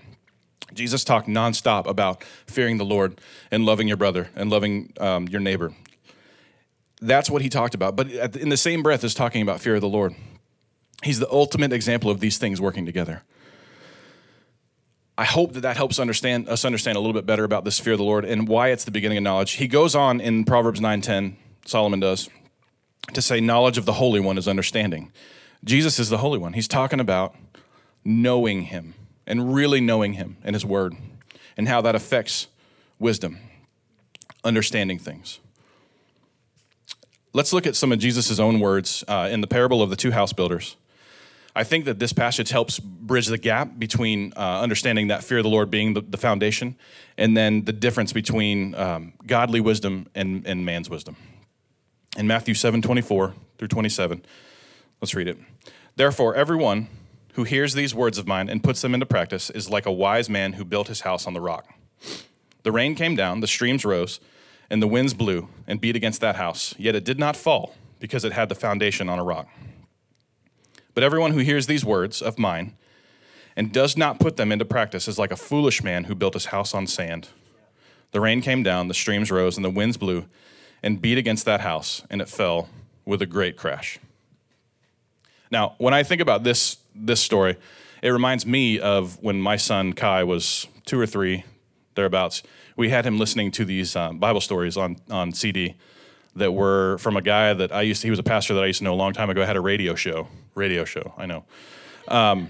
Jesus 0.73 1.03
talked 1.03 1.27
nonstop 1.27 1.87
about 1.87 2.23
fearing 2.45 2.77
the 2.77 2.85
Lord 2.85 3.19
and 3.49 3.65
loving 3.65 3.87
your 3.87 3.97
brother 3.97 4.29
and 4.35 4.49
loving 4.49 4.93
um, 4.99 5.27
your 5.27 5.41
neighbor. 5.41 5.73
That's 7.01 7.29
what 7.29 7.41
he 7.41 7.49
talked 7.49 7.73
about. 7.73 7.95
But 7.95 8.35
in 8.35 8.49
the 8.49 8.57
same 8.57 8.83
breath 8.83 9.03
as 9.03 9.13
talking 9.13 9.41
about 9.41 9.59
fear 9.59 9.75
of 9.75 9.81
the 9.81 9.89
Lord, 9.89 10.13
He's 11.03 11.19
the 11.19 11.31
ultimate 11.31 11.71
example 11.71 12.11
of 12.11 12.19
these 12.19 12.37
things 12.37 12.59
working 12.59 12.85
together. 12.85 13.23
I 15.19 15.25
hope 15.25 15.51
that 15.51 15.61
that 15.61 15.75
helps 15.75 15.99
understand 15.99 16.47
us 16.47 16.63
understand 16.63 16.95
a 16.95 17.01
little 17.01 17.13
bit 17.13 17.25
better 17.25 17.43
about 17.43 17.65
this 17.65 17.77
fear 17.77 17.91
of 17.91 17.99
the 17.99 18.05
Lord 18.05 18.23
and 18.23 18.47
why 18.47 18.69
it's 18.69 18.85
the 18.85 18.91
beginning 18.91 19.17
of 19.17 19.23
knowledge. 19.25 19.51
He 19.51 19.67
goes 19.67 19.93
on 19.93 20.21
in 20.21 20.45
Proverbs 20.45 20.79
9:10, 20.79 21.35
Solomon 21.65 21.99
does, 21.99 22.29
to 23.11 23.21
say 23.21 23.41
knowledge 23.41 23.77
of 23.77 23.83
the 23.83 23.91
Holy 23.91 24.21
One 24.21 24.38
is 24.38 24.47
understanding. 24.47 25.11
Jesus 25.61 25.99
is 25.99 26.07
the 26.07 26.19
Holy 26.19 26.39
One. 26.39 26.53
He's 26.53 26.69
talking 26.69 27.01
about 27.01 27.35
knowing 28.05 28.61
him 28.61 28.93
and 29.27 29.53
really 29.53 29.81
knowing 29.81 30.13
him 30.13 30.38
and 30.41 30.55
his 30.55 30.63
word 30.63 30.95
and 31.57 31.67
how 31.67 31.81
that 31.81 31.95
affects 31.95 32.47
wisdom, 32.97 33.39
understanding 34.45 34.99
things. 34.99 35.41
Let's 37.33 37.51
look 37.51 37.67
at 37.67 37.75
some 37.75 37.91
of 37.91 37.99
Jesus' 37.99 38.39
own 38.39 38.61
words 38.61 39.03
uh, 39.05 39.27
in 39.29 39.41
the 39.41 39.47
parable 39.47 39.81
of 39.81 39.89
the 39.89 39.97
two 39.97 40.11
house 40.11 40.31
builders. 40.31 40.77
I 41.56 41.63
think 41.63 41.86
that 41.86 42.00
this 42.00 42.13
passage 42.13 42.50
helps 42.50 42.79
bridge 42.79 43.27
the 43.27 43.38
gap 43.38 43.79
between 43.79 44.34
uh, 44.36 44.62
understanding 44.62 45.08
that 45.08 45.24
fear 45.24 45.39
of 45.39 45.44
the 45.44 45.50
Lord 45.50 45.72
being 45.72 45.94
the, 45.94 46.01
the 46.01 46.18
foundation 46.18 46.75
and 47.18 47.36
then 47.36 47.65
the 47.65 47.74
difference 47.74 48.13
between 48.13 48.75
um, 48.75 49.13
godly 49.25 49.60
wisdom 49.60 50.08
and, 50.13 50.46
and 50.46 50.65
man's 50.65 50.89
wisdom. 50.89 51.15
In 52.18 52.27
Matthew 52.27 52.53
7 52.53 52.82
24 52.82 53.34
through 53.58 53.68
27, 53.68 54.24
let's 55.01 55.15
read 55.15 55.27
it. 55.27 55.38
Therefore, 55.96 56.36
everyone 56.36 56.88
who 57.34 57.44
hears 57.44 57.74
these 57.74 57.94
words 57.96 58.18
of 58.18 58.27
mine 58.27 58.50
and 58.50 58.63
puts 58.63 58.82
them 58.82 58.94
into 58.94 59.06
practice 59.06 59.50
is 59.50 59.70
like 59.70 59.86
a 59.86 59.91
wise 59.91 60.29
man 60.29 60.53
who 60.53 60.65
built 60.65 60.88
his 60.88 61.01
house 61.01 61.27
on 61.27 61.34
the 61.34 61.41
rock. 61.41 61.68
The 62.63 62.72
rain 62.72 62.96
came 62.96 63.15
down, 63.15 63.39
the 63.39 63.48
streams 63.48 63.86
rose, 63.86 64.20
and 64.70 64.82
the 64.82 64.88
winds 64.88 65.13
blew 65.13 65.50
and 65.68 65.82
beat 65.82 65.96
against 65.96 66.22
that 66.22 66.36
house, 66.36 66.75
yet 66.77 66.96
it 66.96 67.03
did 67.03 67.20
not 67.20 67.36
fall 67.36 67.75
because 68.00 68.24
it 68.24 68.34
had 68.34 68.50
the 68.50 68.56
foundation 68.56 69.10
on 69.10 69.20
a 69.20 69.24
rock. 69.24 69.48
But 70.93 71.03
everyone 71.03 71.31
who 71.31 71.39
hears 71.39 71.67
these 71.67 71.86
words 71.86 72.22
of 72.22 72.39
mine 72.39 72.75
and 73.55 73.72
does 73.72 73.98
not 73.98 74.19
put 74.19 74.38
them 74.38 74.51
into 74.51 74.65
practice 74.65 75.08
is 75.08 75.19
like 75.19 75.31
a 75.31 75.38
foolish 75.38 75.84
man 75.84 76.05
who 76.05 76.15
built 76.15 76.34
his 76.34 76.46
house 76.46 76.74
on 76.74 76.88
sand. 76.88 77.29
The 78.12 78.22
rain 78.22 78.41
came 78.41 78.63
down, 78.63 78.88
the 78.88 78.93
streams 78.93 79.31
rose, 79.31 79.58
and 79.58 79.65
the 79.65 79.69
winds 79.69 79.98
blew 79.98 80.25
and 80.81 81.01
beat 81.01 81.17
against 81.17 81.46
that 81.46 81.62
house, 81.62 82.01
and 82.10 82.22
it 82.22 82.29
fell 82.29 82.69
with 83.05 83.22
a 83.22 83.25
great 83.25 83.58
crash. 83.58 84.00
Now, 85.51 85.75
when 85.77 85.93
I 85.93 86.03
think 86.03 86.22
about 86.22 86.43
this, 86.43 86.77
this 86.96 87.22
story, 87.22 87.58
it 88.01 88.10
reminds 88.10 88.46
me 88.46 88.79
of 88.79 89.22
when 89.22 89.41
my 89.41 89.58
son 89.58 89.93
Kai 89.93 90.24
was 90.24 90.67
two 90.86 91.00
or 91.00 91.05
three, 91.05 91.43
thereabouts. 91.96 92.43
We 92.75 92.89
had 92.89 93.05
him 93.05 93.19
listening 93.19 93.51
to 93.51 93.65
these 93.65 93.96
uh, 93.96 94.13
Bible 94.13 94.41
stories 94.41 94.77
on, 94.77 94.98
on 95.10 95.34
CD 95.34 95.75
that 96.39 96.53
were 96.53 96.98
from 96.98 97.15
a 97.15 97.22
guy 97.22 97.53
that 97.53 97.72
I 97.72 97.84
used 97.84 98.01
to, 98.01 98.08
he 98.08 98.10
was 98.10 98.19
a 98.19 98.24
pastor 98.24 98.53
that 98.55 98.63
I 98.63 98.67
used 98.67 98.79
to 98.79 98.84
know 98.84 98.93
a 98.93 98.96
long 98.96 99.13
time 99.13 99.29
ago, 99.29 99.41
I 99.41 99.46
had 99.46 99.55
a 99.55 99.62
radio 99.62 99.96
show. 99.96 100.27
Radio 100.55 100.84
show, 100.84 101.13
I 101.17 101.25
know. 101.25 101.46
Um, 102.08 102.50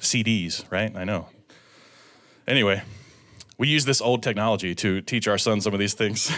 CDs, 0.00 0.70
right? 0.70 0.94
I 0.96 1.04
know. 1.04 1.28
Anyway, 2.46 2.82
we 3.58 3.68
use 3.68 3.84
this 3.84 4.00
old 4.00 4.22
technology 4.22 4.74
to 4.76 5.00
teach 5.00 5.26
our 5.26 5.38
son 5.38 5.60
some 5.60 5.72
of 5.72 5.80
these 5.80 5.94
things. 5.94 6.32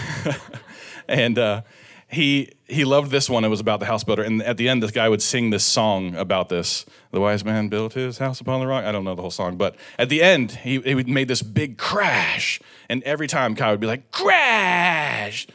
and 1.08 1.38
uh, 1.38 1.62
he 2.08 2.50
he 2.66 2.84
loved 2.84 3.10
this 3.10 3.28
one. 3.28 3.44
It 3.44 3.48
was 3.48 3.60
about 3.60 3.80
the 3.80 3.86
house 3.86 4.04
builder. 4.04 4.22
And 4.22 4.42
at 4.42 4.56
the 4.56 4.68
end, 4.68 4.82
this 4.82 4.90
guy 4.90 5.08
would 5.08 5.22
sing 5.22 5.50
this 5.50 5.64
song 5.64 6.14
about 6.14 6.48
this. 6.48 6.86
The 7.10 7.20
wise 7.20 7.44
man 7.44 7.68
built 7.68 7.94
his 7.94 8.18
house 8.18 8.40
upon 8.40 8.60
the 8.60 8.66
rock. 8.66 8.84
I 8.84 8.92
don't 8.92 9.04
know 9.04 9.14
the 9.14 9.22
whole 9.22 9.30
song, 9.30 9.56
but 9.56 9.76
at 9.98 10.08
the 10.08 10.22
end, 10.22 10.52
he, 10.52 10.80
he 10.80 10.94
made 10.94 11.28
this 11.28 11.42
big 11.42 11.78
crash. 11.78 12.60
And 12.88 13.02
every 13.04 13.26
time 13.26 13.54
Kai 13.54 13.70
would 13.70 13.80
be 13.80 13.86
like, 13.86 14.10
crash 14.10 15.46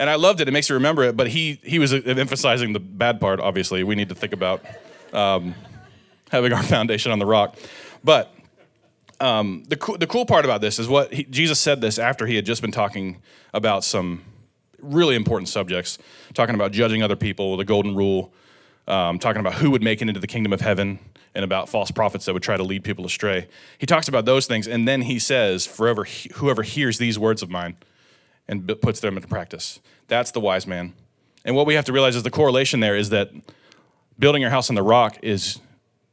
and 0.00 0.08
I 0.08 0.14
loved 0.14 0.40
it. 0.40 0.48
It 0.48 0.52
makes 0.52 0.68
you 0.70 0.74
remember 0.74 1.04
it. 1.04 1.16
But 1.16 1.28
he 1.28 1.60
he 1.62 1.78
was 1.78 1.92
emphasizing 1.92 2.72
the 2.72 2.80
bad 2.80 3.20
part. 3.20 3.38
Obviously, 3.38 3.84
we 3.84 3.94
need 3.94 4.08
to 4.08 4.14
think 4.14 4.32
about 4.32 4.64
um, 5.12 5.54
having 6.30 6.52
our 6.52 6.62
foundation 6.74 7.12
on 7.12 7.18
the 7.20 7.26
rock. 7.26 7.56
But 8.02 8.34
um, 9.20 9.64
the 9.68 9.76
co- 9.76 9.98
the 9.98 10.06
cool 10.06 10.24
part 10.24 10.46
about 10.46 10.62
this 10.62 10.78
is 10.78 10.88
what 10.88 11.12
he, 11.12 11.24
Jesus 11.24 11.60
said 11.60 11.82
this 11.82 11.98
after 11.98 12.26
he 12.26 12.34
had 12.34 12.46
just 12.46 12.62
been 12.62 12.72
talking 12.72 13.20
about 13.52 13.84
some 13.84 14.24
really 14.80 15.14
important 15.14 15.50
subjects, 15.50 15.98
talking 16.32 16.54
about 16.54 16.72
judging 16.72 17.02
other 17.02 17.16
people, 17.16 17.58
the 17.58 17.66
golden 17.66 17.94
rule, 17.94 18.32
um, 18.88 19.18
talking 19.18 19.40
about 19.40 19.54
who 19.54 19.70
would 19.70 19.82
make 19.82 20.00
it 20.00 20.08
into 20.08 20.20
the 20.20 20.26
kingdom 20.26 20.54
of 20.54 20.62
heaven, 20.62 20.98
and 21.34 21.44
about 21.44 21.68
false 21.68 21.90
prophets 21.90 22.24
that 22.24 22.32
would 22.32 22.42
try 22.42 22.56
to 22.56 22.64
lead 22.64 22.84
people 22.84 23.04
astray. 23.04 23.48
He 23.76 23.84
talks 23.84 24.08
about 24.08 24.24
those 24.24 24.46
things, 24.46 24.66
and 24.66 24.88
then 24.88 25.02
he 25.02 25.18
says, 25.18 25.66
"Forever, 25.66 26.06
whoever 26.36 26.62
hears 26.62 26.96
these 26.96 27.18
words 27.18 27.42
of 27.42 27.50
mine." 27.50 27.76
And 28.48 28.66
puts 28.80 29.00
them 29.00 29.16
into 29.16 29.28
practice. 29.28 29.80
That's 30.08 30.30
the 30.30 30.40
wise 30.40 30.66
man. 30.66 30.94
And 31.44 31.56
what 31.56 31.66
we 31.66 31.74
have 31.74 31.84
to 31.86 31.92
realize 31.92 32.16
is 32.16 32.22
the 32.22 32.30
correlation 32.30 32.80
there 32.80 32.96
is 32.96 33.10
that 33.10 33.30
building 34.18 34.42
your 34.42 34.50
house 34.50 34.68
on 34.68 34.74
the 34.74 34.82
rock 34.82 35.18
is 35.22 35.60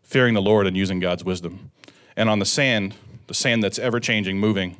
fearing 0.03 0.33
the 0.33 0.41
Lord 0.41 0.67
and 0.67 0.77
using 0.77 0.99
God's 0.99 1.23
wisdom. 1.23 1.71
And 2.15 2.29
on 2.29 2.39
the 2.39 2.45
sand, 2.45 2.95
the 3.27 3.33
sand 3.33 3.63
that's 3.63 3.77
ever 3.77 3.99
changing, 3.99 4.39
moving, 4.39 4.77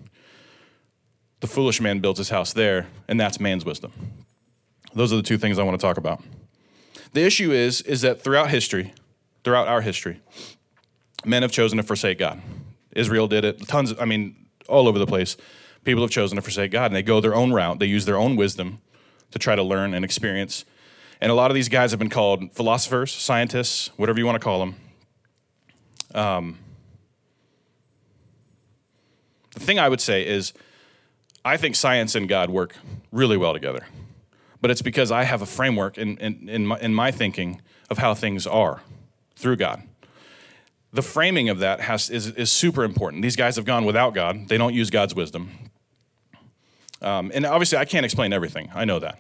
the 1.42 1.48
foolish 1.48 1.82
man 1.82 2.00
builds 2.00 2.18
his 2.18 2.30
house 2.30 2.54
there, 2.54 2.88
and 3.08 3.20
that's 3.20 3.40
man's 3.40 3.66
wisdom. 3.66 3.92
Those 4.94 5.14
are 5.14 5.18
the 5.18 5.24
two 5.24 5.38
things 5.38 5.60
I 5.60 5.64
want 5.64 5.80
to 5.80 5.86
talk 5.86 5.98
about. 5.98 6.24
The 7.14 7.24
issue 7.24 7.52
is 7.52 7.82
is 7.82 8.02
that 8.02 8.22
throughout 8.22 8.50
history, 8.50 8.94
throughout 9.44 9.68
our 9.68 9.82
history, 9.82 10.20
men 11.26 11.42
have 11.42 11.52
chosen 11.52 11.78
to 11.78 11.84
forsake 11.84 12.18
God. 12.18 12.42
Israel 12.92 13.28
did 13.28 13.46
it. 13.46 13.68
Tons, 13.68 13.94
I 14.00 14.06
mean, 14.06 14.48
all 14.68 14.88
over 14.88 14.98
the 14.98 15.06
place 15.06 15.38
people 15.88 16.04
have 16.04 16.12
chosen 16.12 16.36
to 16.36 16.42
forsake 16.42 16.70
God 16.70 16.88
and 16.88 16.96
they 16.96 17.02
go 17.02 17.22
their 17.22 17.34
own 17.34 17.54
route. 17.54 17.80
They 17.80 17.86
use 17.86 18.04
their 18.04 18.18
own 18.18 18.36
wisdom 18.36 18.80
to 19.32 19.40
try 19.40 19.56
to 19.56 19.64
learn 19.64 19.94
and 19.94 20.04
experience. 20.04 20.66
And 21.22 21.32
a 21.32 21.34
lot 21.34 21.50
of 21.50 21.56
these 21.56 21.70
guys 21.70 21.92
have 21.92 21.98
been 21.98 22.10
called 22.10 22.52
philosophers, 22.52 23.14
scientists, 23.14 23.90
whatever 23.96 24.20
you 24.20 24.26
want 24.26 24.36
to 24.36 24.44
call 24.44 24.60
them. 24.60 24.76
Um, 26.14 26.60
the 29.54 29.62
thing 29.62 29.80
I 29.80 29.88
would 29.88 30.02
say 30.02 30.28
is, 30.28 30.52
I 31.46 31.56
think 31.56 31.78
science 31.78 32.16
and 32.16 32.28
God 32.28 32.50
work 32.50 32.76
really 33.14 33.38
well 33.38 33.54
together. 33.54 33.88
But 34.60 34.72
it's 34.72 34.82
because 34.82 35.10
I 35.10 35.24
have 35.24 35.42
a 35.42 35.46
framework 35.46 35.98
in, 35.98 36.18
in, 36.18 36.50
in, 36.50 36.68
my, 36.68 36.80
in 36.80 36.94
my 36.94 37.12
thinking 37.12 37.62
of 37.90 38.00
how 38.00 38.14
things 38.14 38.46
are 38.46 38.82
through 39.38 39.56
God 39.56 39.84
the 40.94 41.02
framing 41.02 41.50
of 41.50 41.60
that 41.60 41.82
has, 41.82 42.10
is, 42.10 42.28
is 42.32 42.52
super 42.52 42.84
important. 42.84 43.22
These 43.22 43.36
guys 43.36 43.56
have 43.58 43.66
gone 43.66 43.86
without 43.86 44.16
God, 44.16 44.48
they 44.48 44.58
don't 44.58 44.74
use 44.74 44.90
God's 44.90 45.14
wisdom. 45.14 45.52
Um, 47.02 47.32
and 47.34 47.46
obviously, 47.46 47.78
I 47.78 47.86
can't 47.86 48.06
explain 48.06 48.34
everything. 48.34 48.70
I 48.74 48.86
know 48.86 49.00
that. 49.00 49.20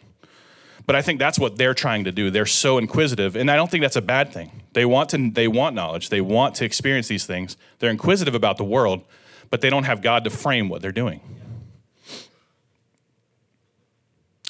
But 0.85 0.95
I 0.95 1.01
think 1.01 1.19
that's 1.19 1.37
what 1.37 1.57
they're 1.57 1.73
trying 1.73 2.05
to 2.05 2.11
do. 2.11 2.31
They're 2.31 2.45
so 2.45 2.77
inquisitive, 2.77 3.35
and 3.35 3.51
I 3.51 3.55
don't 3.57 3.69
think 3.69 3.81
that's 3.81 3.97
a 3.97 4.01
bad 4.01 4.31
thing. 4.31 4.63
They 4.73 4.85
want 4.85 5.09
to 5.09 5.29
they 5.31 5.47
want 5.47 5.75
knowledge. 5.75 6.09
They 6.09 6.21
want 6.21 6.55
to 6.55 6.65
experience 6.65 7.07
these 7.09 7.25
things. 7.25 7.57
They're 7.79 7.91
inquisitive 7.91 8.33
about 8.33 8.57
the 8.57 8.63
world, 8.63 9.03
but 9.51 9.61
they 9.61 9.69
don't 9.69 9.83
have 9.83 10.01
God 10.01 10.23
to 10.23 10.29
frame 10.29 10.69
what 10.69 10.81
they're 10.81 10.93
doing. 10.93 11.19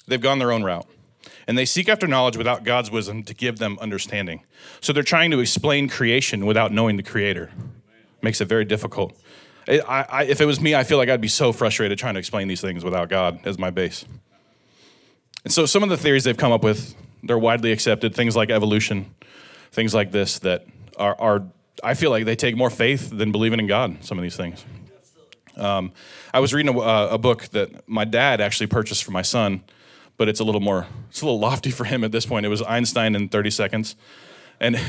They've 0.06 0.20
gone 0.20 0.38
their 0.38 0.52
own 0.52 0.62
route. 0.62 0.86
And 1.46 1.56
they 1.56 1.64
seek 1.64 1.88
after 1.88 2.06
knowledge 2.06 2.36
without 2.36 2.62
God's 2.62 2.90
wisdom 2.90 3.22
to 3.24 3.34
give 3.34 3.58
them 3.58 3.78
understanding. 3.80 4.42
So 4.80 4.92
they're 4.92 5.02
trying 5.02 5.30
to 5.30 5.40
explain 5.40 5.88
creation 5.88 6.46
without 6.46 6.72
knowing 6.72 6.96
the 6.96 7.02
creator. 7.02 7.50
Makes 8.20 8.40
it 8.40 8.46
very 8.46 8.64
difficult. 8.64 9.18
I, 9.68 10.06
I, 10.08 10.24
if 10.24 10.40
it 10.40 10.46
was 10.46 10.60
me, 10.60 10.74
I 10.74 10.84
feel 10.84 10.96
like 10.96 11.08
I'd 11.08 11.20
be 11.20 11.28
so 11.28 11.52
frustrated 11.52 11.98
trying 11.98 12.14
to 12.14 12.20
explain 12.20 12.48
these 12.48 12.60
things 12.60 12.84
without 12.84 13.08
God 13.08 13.40
as 13.44 13.58
my 13.58 13.70
base. 13.70 14.04
And 15.44 15.52
so 15.52 15.66
some 15.66 15.82
of 15.82 15.88
the 15.88 15.96
theories 15.96 16.24
they've 16.24 16.36
come 16.36 16.52
up 16.52 16.64
with, 16.64 16.94
they're 17.22 17.38
widely 17.38 17.72
accepted, 17.72 18.14
things 18.14 18.34
like 18.34 18.50
evolution, 18.50 19.14
things 19.70 19.94
like 19.94 20.10
this 20.10 20.38
that 20.40 20.66
are, 20.96 21.20
are 21.20 21.44
I 21.82 21.94
feel 21.94 22.10
like 22.10 22.24
they 22.24 22.36
take 22.36 22.56
more 22.56 22.70
faith 22.70 23.10
than 23.10 23.30
believing 23.30 23.60
in 23.60 23.66
God, 23.66 24.04
some 24.04 24.18
of 24.18 24.22
these 24.22 24.36
things. 24.36 24.64
Um, 25.56 25.92
I 26.32 26.40
was 26.40 26.54
reading 26.54 26.74
a, 26.74 26.80
a, 26.80 27.18
book 27.18 27.46
that 27.48 27.88
my 27.88 28.04
dad 28.04 28.40
actually 28.40 28.68
purchased 28.68 29.02
for 29.02 29.10
my 29.10 29.22
son, 29.22 29.64
but 30.16 30.28
it's 30.28 30.38
a 30.38 30.44
little 30.44 30.60
more, 30.60 30.86
it's 31.08 31.20
a 31.20 31.24
little 31.24 31.40
lofty 31.40 31.70
for 31.70 31.84
him 31.84 32.04
at 32.04 32.12
this 32.12 32.26
point. 32.26 32.46
It 32.46 32.48
was 32.48 32.62
Einstein 32.62 33.16
in 33.16 33.28
30 33.28 33.50
seconds. 33.50 33.96
And 34.60 34.80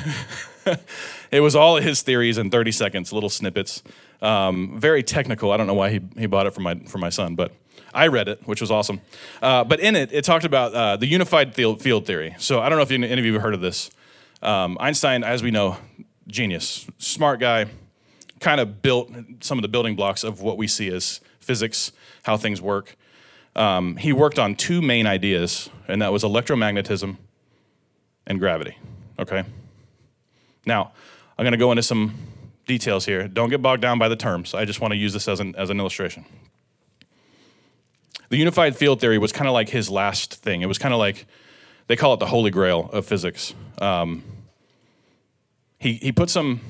it 1.32 1.42
was 1.42 1.56
all 1.56 1.78
his 1.78 2.02
theories 2.02 2.38
in 2.38 2.50
30 2.50 2.72
seconds, 2.72 3.12
little 3.12 3.30
snippets. 3.30 3.84
Um, 4.22 4.80
very 4.80 5.04
technical. 5.04 5.52
I 5.52 5.58
don't 5.58 5.68
know 5.68 5.74
why 5.74 5.92
he, 5.92 6.02
he 6.18 6.26
bought 6.26 6.46
it 6.46 6.54
for 6.54 6.62
my, 6.62 6.76
for 6.76 6.98
my 6.98 7.10
son, 7.10 7.36
but 7.36 7.54
I 7.94 8.08
read 8.08 8.28
it, 8.28 8.42
which 8.46 8.62
was 8.62 8.72
awesome. 8.72 9.02
Uh, 9.42 9.64
but 9.64 9.80
in 9.80 9.96
it, 9.96 10.12
it 10.12 10.24
talked 10.24 10.46
about 10.46 10.74
uh, 10.74 10.98
the 10.98 11.08
unified 11.08 11.56
field 11.56 12.06
theory. 12.06 12.36
So 12.38 12.60
I 12.60 12.70
don't 12.70 12.78
know 12.78 12.84
if 12.84 12.92
any 12.92 13.12
of 13.12 13.26
you 13.26 13.34
have 13.34 13.42
heard 13.42 13.54
of 13.54 13.62
this. 13.62 13.90
Um, 14.42 14.78
Einstein, 14.80 15.24
as 15.24 15.44
we 15.44 15.52
know, 15.52 15.78
genius, 16.28 16.88
smart 16.98 17.40
guy, 17.40 17.68
kind 18.40 18.62
of 18.62 18.82
built 18.82 19.12
some 19.42 19.58
of 19.58 19.62
the 19.62 19.68
building 19.68 19.96
blocks 19.96 20.24
of 20.24 20.42
what 20.42 20.58
we 20.58 20.68
see 20.68 20.90
as 20.90 21.20
physics, 21.40 21.92
how 22.24 22.38
things 22.38 22.62
work. 22.62 22.96
Um, 23.56 23.98
he 23.98 24.14
worked 24.14 24.40
on 24.40 24.56
two 24.56 24.82
main 24.82 25.08
ideas, 25.08 25.70
and 25.88 26.02
that 26.02 26.14
was 26.14 26.24
electromagnetism 26.24 27.18
and 28.28 28.40
gravity. 28.40 28.78
Okay? 29.18 29.44
Now, 30.66 30.92
I'm 31.38 31.44
going 31.44 31.52
to 31.52 31.58
go 31.58 31.72
into 31.72 31.84
some 31.84 32.16
details 32.70 33.06
here. 33.06 33.28
Don't 33.28 33.50
get 33.50 33.62
bogged 33.62 33.82
down 33.82 34.00
by 34.00 34.08
the 34.08 34.16
terms. 34.16 34.54
I 34.54 34.64
just 34.64 34.80
want 34.80 34.94
to 34.94 34.98
use 34.98 35.12
this 35.12 35.28
as 35.28 35.40
an, 35.42 35.56
as 35.58 35.70
an 35.70 35.80
illustration. 35.80 36.24
The 38.30 38.38
unified 38.38 38.78
field 38.78 39.02
theory 39.02 39.18
was 39.18 39.32
kind 39.32 39.48
of 39.48 39.54
like 39.54 39.70
his 39.70 39.90
last 39.90 40.36
thing. 40.36 40.62
It 40.62 40.68
was 40.68 40.78
kind 40.78 40.94
of 40.94 41.00
like, 41.00 41.26
they 41.88 41.96
call 41.96 42.14
it 42.14 42.20
the 42.20 42.28
holy 42.28 42.52
grail 42.52 42.88
of 42.94 43.06
physics. 43.06 43.56
Um, 43.82 44.24
he, 45.80 45.94
he 45.94 46.12
put 46.12 46.30
some 46.30 46.62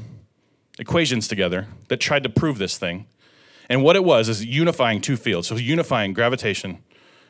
equations 0.80 1.28
together 1.28 1.68
that 1.90 1.98
tried 1.98 2.24
to 2.24 2.30
prove 2.30 2.58
this 2.60 2.78
thing, 2.78 3.06
And 3.70 3.84
what 3.84 3.96
it 3.96 4.04
was 4.04 4.28
is 4.28 4.44
unifying 4.44 5.00
two 5.00 5.16
fields. 5.16 5.48
So 5.48 5.56
unifying 5.56 6.14
gravitation 6.14 6.80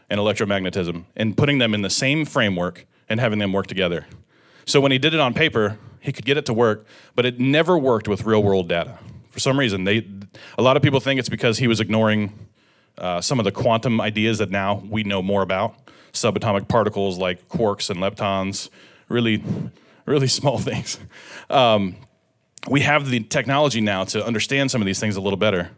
and 0.10 0.20
electromagnetism 0.20 1.04
and 1.16 1.38
putting 1.38 1.58
them 1.58 1.74
in 1.74 1.82
the 1.82 1.90
same 1.90 2.26
framework 2.26 2.88
and 3.10 3.20
having 3.20 3.40
them 3.40 3.52
work 3.52 3.68
together. 3.68 4.08
So 4.66 4.80
when 4.80 4.92
he 4.92 4.98
did 4.98 5.14
it 5.14 5.20
on 5.20 5.34
paper, 5.34 5.78
he 6.10 6.14
could 6.14 6.26
get 6.26 6.38
it 6.38 6.46
to 6.48 6.54
work, 6.56 6.88
but 7.14 7.24
it 7.24 7.40
never 7.40 7.78
worked 7.78 8.08
with 8.08 8.26
real 8.26 8.42
world 8.42 8.68
data. 8.68 8.98
For 9.30 9.40
some 9.40 9.60
reason, 9.60 9.84
they 9.84 10.08
a 10.58 10.64
lot 10.64 10.76
of 10.76 10.82
people 10.82 11.00
think 11.00 11.20
it's 11.20 11.30
because 11.30 11.60
he 11.60 11.68
was 11.68 11.80
ignoring 11.80 12.48
uh, 12.98 13.22
some 13.22 13.38
of 13.38 13.46
the 13.46 13.52
quantum 13.52 14.02
ideas 14.02 14.40
that 14.40 14.50
now 14.50 14.82
we 14.90 15.04
know 15.04 15.22
more 15.22 15.44
about, 15.44 15.76
subatomic 16.12 16.68
particles 16.68 17.20
like 17.20 17.48
quarks 17.48 17.92
and 17.92 18.00
leptons, 18.00 18.70
really, 19.08 19.44
really 20.08 20.28
small 20.40 20.58
things. 20.58 21.00
Um, 21.48 21.96
we 22.68 22.82
have 22.82 23.08
the 23.08 23.20
technology 23.20 23.80
now 23.80 24.04
to 24.06 24.26
understand 24.26 24.72
some 24.72 24.82
of 24.82 24.88
these 24.88 25.00
things 25.00 25.16
a 25.16 25.22
little 25.22 25.38
better, 25.38 25.70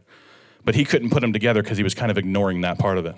but 0.64 0.76
he 0.76 0.86
couldn't 0.86 1.10
put 1.10 1.20
them 1.20 1.34
together 1.34 1.62
because 1.62 1.78
he 1.78 1.84
was 1.84 1.94
kind 1.94 2.10
of 2.10 2.18
ignoring 2.18 2.62
that 2.62 2.80
part 2.80 2.98
of 2.98 3.06
it. 3.06 3.16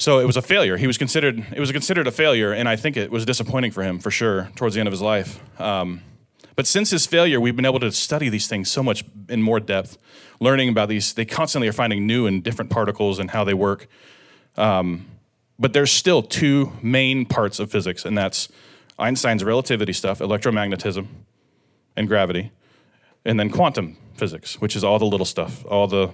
So 0.00 0.20
it 0.20 0.26
was 0.26 0.36
a 0.36 0.42
failure. 0.42 0.76
He 0.76 0.86
was 0.86 0.96
considered 0.96 1.44
it 1.52 1.58
was 1.58 1.72
considered 1.72 2.06
a 2.06 2.12
failure, 2.12 2.52
and 2.52 2.68
I 2.68 2.76
think 2.76 2.96
it 2.96 3.10
was 3.10 3.26
disappointing 3.26 3.72
for 3.72 3.82
him 3.82 3.98
for 3.98 4.12
sure 4.12 4.48
towards 4.54 4.76
the 4.76 4.80
end 4.80 4.86
of 4.86 4.92
his 4.92 5.02
life. 5.02 5.40
Um, 5.60 6.02
but 6.54 6.68
since 6.68 6.90
his 6.90 7.04
failure, 7.04 7.40
we've 7.40 7.56
been 7.56 7.64
able 7.64 7.80
to 7.80 7.90
study 7.90 8.28
these 8.28 8.46
things 8.46 8.70
so 8.70 8.80
much 8.80 9.04
in 9.28 9.42
more 9.42 9.58
depth, 9.58 9.98
learning 10.38 10.68
about 10.68 10.88
these. 10.88 11.12
They 11.12 11.24
constantly 11.24 11.66
are 11.66 11.72
finding 11.72 12.06
new 12.06 12.26
and 12.26 12.44
different 12.44 12.70
particles 12.70 13.18
and 13.18 13.32
how 13.32 13.42
they 13.42 13.54
work. 13.54 13.88
Um, 14.56 15.06
but 15.58 15.72
there's 15.72 15.90
still 15.90 16.22
two 16.22 16.72
main 16.80 17.26
parts 17.26 17.58
of 17.58 17.70
physics, 17.70 18.04
and 18.04 18.16
that's 18.16 18.48
Einstein's 19.00 19.42
relativity 19.42 19.92
stuff, 19.92 20.20
electromagnetism, 20.20 21.06
and 21.96 22.06
gravity, 22.06 22.52
and 23.24 23.38
then 23.38 23.50
quantum 23.50 23.96
physics, 24.14 24.60
which 24.60 24.76
is 24.76 24.84
all 24.84 25.00
the 25.00 25.06
little 25.06 25.26
stuff, 25.26 25.64
all 25.66 25.88
the 25.88 26.10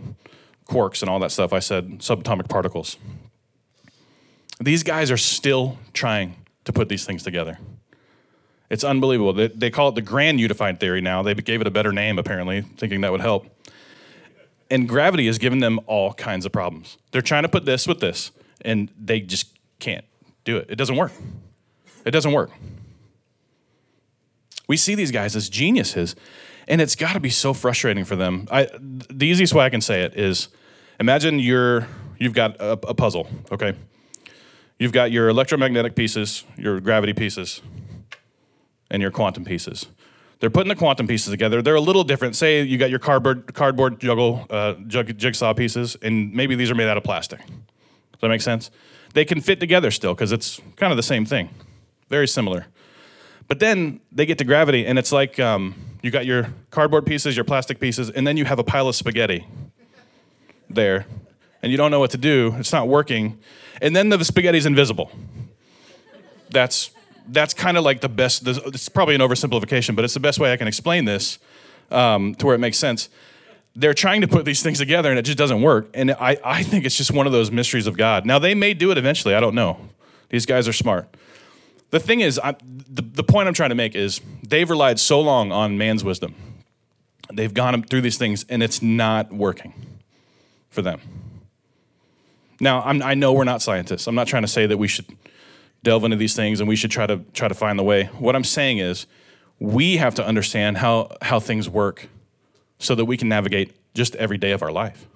quarks 0.66 1.02
and 1.02 1.10
all 1.10 1.18
that 1.18 1.32
stuff. 1.32 1.52
I 1.52 1.58
said 1.58 1.98
subatomic 1.98 2.48
particles. 2.48 2.96
These 4.64 4.82
guys 4.82 5.10
are 5.10 5.18
still 5.18 5.78
trying 5.92 6.36
to 6.64 6.72
put 6.72 6.88
these 6.88 7.04
things 7.04 7.22
together. 7.22 7.58
It's 8.70 8.82
unbelievable. 8.82 9.34
They, 9.34 9.48
they 9.48 9.70
call 9.70 9.90
it 9.90 9.94
the 9.94 10.00
grand 10.00 10.40
unified 10.40 10.80
theory 10.80 11.02
now. 11.02 11.22
They 11.22 11.34
gave 11.34 11.60
it 11.60 11.66
a 11.66 11.70
better 11.70 11.92
name, 11.92 12.18
apparently, 12.18 12.62
thinking 12.62 13.02
that 13.02 13.12
would 13.12 13.20
help. 13.20 13.46
And 14.70 14.88
gravity 14.88 15.26
has 15.26 15.36
given 15.36 15.58
them 15.58 15.80
all 15.86 16.14
kinds 16.14 16.46
of 16.46 16.52
problems. 16.52 16.96
They're 17.12 17.20
trying 17.20 17.42
to 17.42 17.48
put 17.50 17.66
this 17.66 17.86
with 17.86 18.00
this, 18.00 18.30
and 18.62 18.88
they 18.98 19.20
just 19.20 19.54
can't 19.80 20.06
do 20.44 20.56
it. 20.56 20.70
It 20.70 20.76
doesn't 20.76 20.96
work. 20.96 21.12
It 22.06 22.12
doesn't 22.12 22.32
work. 22.32 22.50
We 24.66 24.78
see 24.78 24.94
these 24.94 25.10
guys 25.10 25.36
as 25.36 25.50
geniuses, 25.50 26.16
and 26.66 26.80
it's 26.80 26.96
got 26.96 27.12
to 27.12 27.20
be 27.20 27.28
so 27.28 27.52
frustrating 27.52 28.06
for 28.06 28.16
them. 28.16 28.48
I, 28.50 28.70
the 28.80 29.26
easiest 29.26 29.52
way 29.52 29.66
I 29.66 29.68
can 29.68 29.82
say 29.82 30.04
it 30.04 30.14
is 30.18 30.48
imagine 30.98 31.38
you're, 31.38 31.86
you've 32.18 32.32
got 32.32 32.56
a, 32.56 32.72
a 32.72 32.94
puzzle, 32.94 33.28
okay? 33.52 33.74
You've 34.78 34.92
got 34.92 35.12
your 35.12 35.28
electromagnetic 35.28 35.94
pieces, 35.94 36.44
your 36.56 36.80
gravity 36.80 37.12
pieces, 37.12 37.62
and 38.90 39.00
your 39.00 39.10
quantum 39.10 39.44
pieces. 39.44 39.86
They're 40.40 40.50
putting 40.50 40.68
the 40.68 40.74
quantum 40.74 41.06
pieces 41.06 41.30
together. 41.30 41.62
They're 41.62 41.74
a 41.74 41.80
little 41.80 42.04
different. 42.04 42.36
Say 42.36 42.62
you 42.62 42.76
got 42.76 42.90
your 42.90 42.98
cardboard 42.98 43.54
cardboard 43.54 44.00
juggle 44.00 44.46
uh, 44.50 44.74
jigsaw 44.84 45.54
pieces, 45.54 45.96
and 46.02 46.34
maybe 46.34 46.54
these 46.54 46.70
are 46.70 46.74
made 46.74 46.88
out 46.88 46.96
of 46.96 47.04
plastic. 47.04 47.38
Does 47.38 48.20
that 48.20 48.28
make 48.28 48.42
sense? 48.42 48.70
They 49.14 49.24
can 49.24 49.40
fit 49.40 49.60
together 49.60 49.90
still 49.90 50.12
because 50.12 50.32
it's 50.32 50.60
kind 50.76 50.92
of 50.92 50.96
the 50.96 51.02
same 51.02 51.24
thing, 51.24 51.50
very 52.10 52.26
similar. 52.26 52.66
But 53.46 53.60
then 53.60 54.00
they 54.10 54.26
get 54.26 54.38
to 54.38 54.44
gravity, 54.44 54.86
and 54.86 54.98
it's 54.98 55.12
like 55.12 55.38
um, 55.38 55.74
you 56.02 56.10
got 56.10 56.26
your 56.26 56.48
cardboard 56.70 57.06
pieces, 57.06 57.36
your 57.36 57.44
plastic 57.44 57.78
pieces, 57.78 58.10
and 58.10 58.26
then 58.26 58.36
you 58.36 58.44
have 58.44 58.58
a 58.58 58.64
pile 58.64 58.88
of 58.88 58.96
spaghetti 58.96 59.46
there, 60.68 61.06
and 61.64 61.72
you 61.72 61.78
don't 61.78 61.90
know 61.90 61.98
what 61.98 62.10
to 62.10 62.18
do. 62.18 62.54
It's 62.58 62.72
not 62.72 62.88
working, 62.88 63.38
and 63.80 63.96
then 63.96 64.10
the 64.10 64.22
spaghetti's 64.22 64.66
invisible. 64.66 65.10
That's 66.50 66.90
that's 67.26 67.54
kind 67.54 67.78
of 67.78 67.84
like 67.84 68.02
the 68.02 68.08
best. 68.10 68.46
It's 68.46 68.90
probably 68.90 69.14
an 69.14 69.22
oversimplification, 69.22 69.96
but 69.96 70.04
it's 70.04 70.12
the 70.12 70.20
best 70.20 70.38
way 70.38 70.52
I 70.52 70.58
can 70.58 70.68
explain 70.68 71.06
this 71.06 71.38
um, 71.90 72.34
to 72.34 72.44
where 72.44 72.54
it 72.54 72.58
makes 72.58 72.76
sense. 72.76 73.08
They're 73.74 73.94
trying 73.94 74.20
to 74.20 74.28
put 74.28 74.44
these 74.44 74.62
things 74.62 74.76
together, 74.76 75.08
and 75.08 75.18
it 75.18 75.22
just 75.22 75.38
doesn't 75.38 75.62
work. 75.62 75.88
And 75.94 76.12
I, 76.12 76.36
I 76.44 76.62
think 76.62 76.84
it's 76.84 76.98
just 76.98 77.12
one 77.12 77.26
of 77.26 77.32
those 77.32 77.50
mysteries 77.50 77.86
of 77.86 77.96
God. 77.96 78.26
Now 78.26 78.38
they 78.38 78.54
may 78.54 78.74
do 78.74 78.90
it 78.90 78.98
eventually. 78.98 79.34
I 79.34 79.40
don't 79.40 79.54
know. 79.54 79.88
These 80.28 80.44
guys 80.44 80.68
are 80.68 80.72
smart. 80.72 81.16
The 81.90 81.98
thing 81.98 82.20
is, 82.20 82.38
I, 82.38 82.56
the, 82.62 83.02
the 83.02 83.24
point 83.24 83.48
I'm 83.48 83.54
trying 83.54 83.70
to 83.70 83.74
make 83.74 83.94
is 83.94 84.20
they've 84.46 84.68
relied 84.68 85.00
so 85.00 85.18
long 85.18 85.50
on 85.50 85.78
man's 85.78 86.04
wisdom. 86.04 86.34
They've 87.32 87.54
gone 87.54 87.82
through 87.84 88.02
these 88.02 88.18
things, 88.18 88.44
and 88.50 88.62
it's 88.62 88.82
not 88.82 89.32
working 89.32 89.72
for 90.68 90.82
them. 90.82 91.00
Now, 92.64 92.80
I'm, 92.80 93.02
I 93.02 93.12
know 93.12 93.34
we're 93.34 93.44
not 93.44 93.60
scientists. 93.60 94.06
I'm 94.06 94.14
not 94.14 94.26
trying 94.26 94.40
to 94.40 94.48
say 94.48 94.66
that 94.66 94.78
we 94.78 94.88
should 94.88 95.04
delve 95.82 96.02
into 96.02 96.16
these 96.16 96.34
things 96.34 96.60
and 96.60 96.68
we 96.68 96.76
should 96.76 96.90
try 96.90 97.06
to 97.06 97.18
try 97.34 97.46
to 97.46 97.54
find 97.54 97.78
the 97.78 97.82
way. 97.82 98.04
What 98.18 98.34
I'm 98.34 98.42
saying 98.42 98.78
is 98.78 99.04
we 99.58 99.98
have 99.98 100.14
to 100.14 100.26
understand 100.26 100.78
how 100.78 101.14
how 101.20 101.40
things 101.40 101.68
work 101.68 102.08
so 102.78 102.94
that 102.94 103.04
we 103.04 103.18
can 103.18 103.28
navigate 103.28 103.76
just 103.92 104.16
every 104.16 104.38
day 104.38 104.52
of 104.52 104.62
our 104.62 104.72
life. 104.72 105.06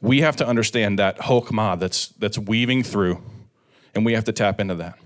We 0.00 0.22
have 0.22 0.34
to 0.36 0.46
understand 0.46 0.98
that 0.98 1.18
chokmah 1.18 1.78
that's 1.78 2.06
that's 2.18 2.38
weaving 2.38 2.84
through, 2.84 3.20
and 3.94 4.06
we 4.06 4.14
have 4.14 4.24
to 4.24 4.32
tap 4.32 4.60
into 4.60 4.76
that. 4.76 4.98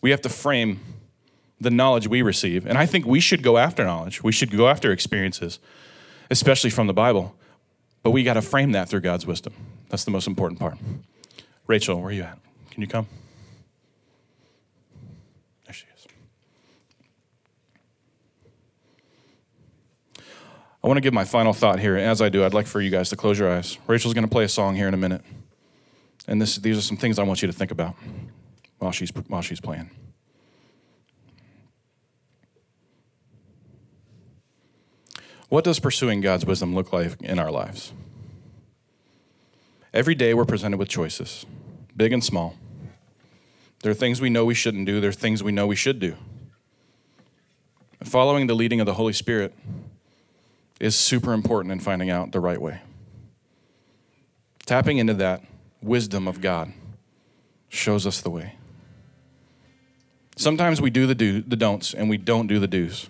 We 0.00 0.12
have 0.12 0.22
to 0.22 0.30
frame 0.30 0.80
the 1.60 1.70
knowledge 1.70 2.08
we 2.08 2.22
receive. 2.22 2.64
And 2.64 2.78
I 2.78 2.86
think 2.86 3.04
we 3.04 3.20
should 3.20 3.42
go 3.42 3.58
after 3.58 3.84
knowledge. 3.84 4.22
We 4.22 4.32
should 4.32 4.50
go 4.50 4.66
after 4.66 4.92
experiences, 4.92 5.58
especially 6.30 6.70
from 6.70 6.86
the 6.86 6.94
Bible. 6.94 7.36
But 8.02 8.12
we 8.12 8.22
got 8.22 8.34
to 8.34 8.42
frame 8.42 8.72
that 8.72 8.88
through 8.88 9.00
God's 9.00 9.26
wisdom. 9.26 9.52
That's 9.88 10.04
the 10.04 10.10
most 10.10 10.26
important 10.26 10.58
part. 10.58 10.78
Rachel, 11.66 12.00
where 12.00 12.08
are 12.08 12.12
you 12.12 12.22
at? 12.22 12.38
Can 12.70 12.80
you 12.82 12.88
come? 12.88 13.06
There 15.66 15.74
she 15.74 15.86
is. 15.94 16.06
I 20.82 20.86
want 20.86 20.96
to 20.96 21.02
give 21.02 21.12
my 21.12 21.24
final 21.24 21.52
thought 21.52 21.78
here. 21.78 21.96
As 21.96 22.22
I 22.22 22.30
do, 22.30 22.44
I'd 22.44 22.54
like 22.54 22.66
for 22.66 22.80
you 22.80 22.90
guys 22.90 23.10
to 23.10 23.16
close 23.16 23.38
your 23.38 23.50
eyes. 23.50 23.76
Rachel's 23.86 24.14
going 24.14 24.24
to 24.24 24.30
play 24.30 24.44
a 24.44 24.48
song 24.48 24.76
here 24.76 24.88
in 24.88 24.94
a 24.94 24.98
minute. 24.98 25.22
And 26.26 26.40
this, 26.40 26.56
these 26.56 26.78
are 26.78 26.82
some 26.82 26.96
things 26.96 27.18
I 27.18 27.22
want 27.22 27.42
you 27.42 27.46
to 27.48 27.52
think 27.52 27.70
about 27.70 27.96
while 28.78 28.92
she's, 28.92 29.10
while 29.28 29.42
she's 29.42 29.60
playing. 29.60 29.90
What 35.50 35.64
does 35.64 35.80
pursuing 35.80 36.20
God's 36.20 36.46
wisdom 36.46 36.76
look 36.76 36.92
like 36.92 37.20
in 37.20 37.40
our 37.40 37.50
lives? 37.50 37.92
Every 39.92 40.14
day 40.14 40.32
we're 40.32 40.44
presented 40.44 40.78
with 40.78 40.88
choices, 40.88 41.44
big 41.96 42.12
and 42.12 42.22
small. 42.22 42.54
There 43.82 43.90
are 43.90 43.94
things 43.94 44.20
we 44.20 44.30
know 44.30 44.44
we 44.44 44.54
shouldn't 44.54 44.86
do, 44.86 45.00
there 45.00 45.10
are 45.10 45.12
things 45.12 45.42
we 45.42 45.50
know 45.50 45.66
we 45.66 45.74
should 45.74 45.98
do. 45.98 46.14
Following 48.04 48.46
the 48.46 48.54
leading 48.54 48.78
of 48.78 48.86
the 48.86 48.94
Holy 48.94 49.12
Spirit 49.12 49.52
is 50.78 50.94
super 50.94 51.32
important 51.32 51.72
in 51.72 51.80
finding 51.80 52.10
out 52.10 52.30
the 52.30 52.40
right 52.40 52.62
way. 52.62 52.82
Tapping 54.66 54.98
into 54.98 55.14
that 55.14 55.42
wisdom 55.82 56.28
of 56.28 56.40
God 56.40 56.72
shows 57.68 58.06
us 58.06 58.20
the 58.20 58.30
way. 58.30 58.54
Sometimes 60.36 60.80
we 60.80 60.90
do 60.90 61.08
the 61.08 61.14
do 61.16 61.42
the 61.42 61.56
don'ts 61.56 61.92
and 61.92 62.08
we 62.08 62.18
don't 62.18 62.46
do 62.46 62.60
the 62.60 62.68
do's. 62.68 63.08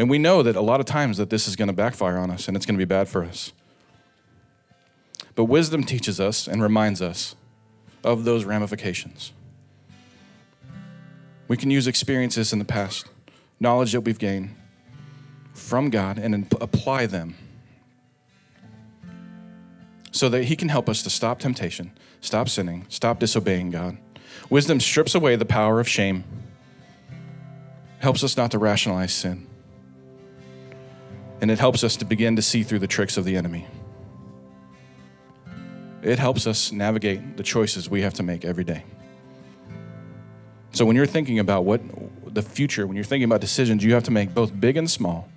And 0.00 0.08
we 0.08 0.16
know 0.16 0.42
that 0.42 0.56
a 0.56 0.62
lot 0.62 0.80
of 0.80 0.86
times 0.86 1.18
that 1.18 1.28
this 1.28 1.46
is 1.46 1.56
going 1.56 1.68
to 1.68 1.74
backfire 1.74 2.16
on 2.16 2.30
us 2.30 2.48
and 2.48 2.56
it's 2.56 2.64
going 2.64 2.74
to 2.74 2.78
be 2.78 2.86
bad 2.86 3.06
for 3.06 3.22
us. 3.22 3.52
But 5.34 5.44
wisdom 5.44 5.84
teaches 5.84 6.18
us 6.18 6.48
and 6.48 6.62
reminds 6.62 7.02
us 7.02 7.36
of 8.02 8.24
those 8.24 8.46
ramifications. 8.46 9.32
We 11.48 11.58
can 11.58 11.70
use 11.70 11.86
experiences 11.86 12.50
in 12.50 12.58
the 12.58 12.64
past, 12.64 13.08
knowledge 13.60 13.92
that 13.92 14.00
we've 14.00 14.18
gained 14.18 14.54
from 15.52 15.90
God, 15.90 16.18
and 16.18 16.50
apply 16.62 17.04
them 17.04 17.34
so 20.12 20.30
that 20.30 20.44
He 20.44 20.56
can 20.56 20.70
help 20.70 20.88
us 20.88 21.02
to 21.02 21.10
stop 21.10 21.40
temptation, 21.40 21.92
stop 22.22 22.48
sinning, 22.48 22.86
stop 22.88 23.18
disobeying 23.18 23.70
God. 23.70 23.98
Wisdom 24.48 24.80
strips 24.80 25.14
away 25.14 25.36
the 25.36 25.44
power 25.44 25.78
of 25.78 25.86
shame, 25.86 26.24
helps 27.98 28.24
us 28.24 28.38
not 28.38 28.50
to 28.52 28.58
rationalize 28.58 29.12
sin 29.12 29.46
and 31.40 31.50
it 31.50 31.58
helps 31.58 31.82
us 31.82 31.96
to 31.96 32.04
begin 32.04 32.36
to 32.36 32.42
see 32.42 32.62
through 32.62 32.80
the 32.80 32.86
tricks 32.86 33.16
of 33.16 33.24
the 33.24 33.36
enemy. 33.36 33.66
It 36.02 36.18
helps 36.18 36.46
us 36.46 36.72
navigate 36.72 37.36
the 37.36 37.42
choices 37.42 37.88
we 37.90 38.02
have 38.02 38.14
to 38.14 38.22
make 38.22 38.44
every 38.44 38.64
day. 38.64 38.84
So 40.72 40.84
when 40.84 40.96
you're 40.96 41.06
thinking 41.06 41.38
about 41.38 41.64
what 41.64 41.80
the 42.26 42.42
future, 42.42 42.86
when 42.86 42.96
you're 42.96 43.04
thinking 43.04 43.24
about 43.24 43.40
decisions 43.40 43.84
you 43.84 43.94
have 43.94 44.04
to 44.04 44.10
make, 44.10 44.34
both 44.34 44.58
big 44.58 44.76
and 44.76 44.90
small, 44.90 45.28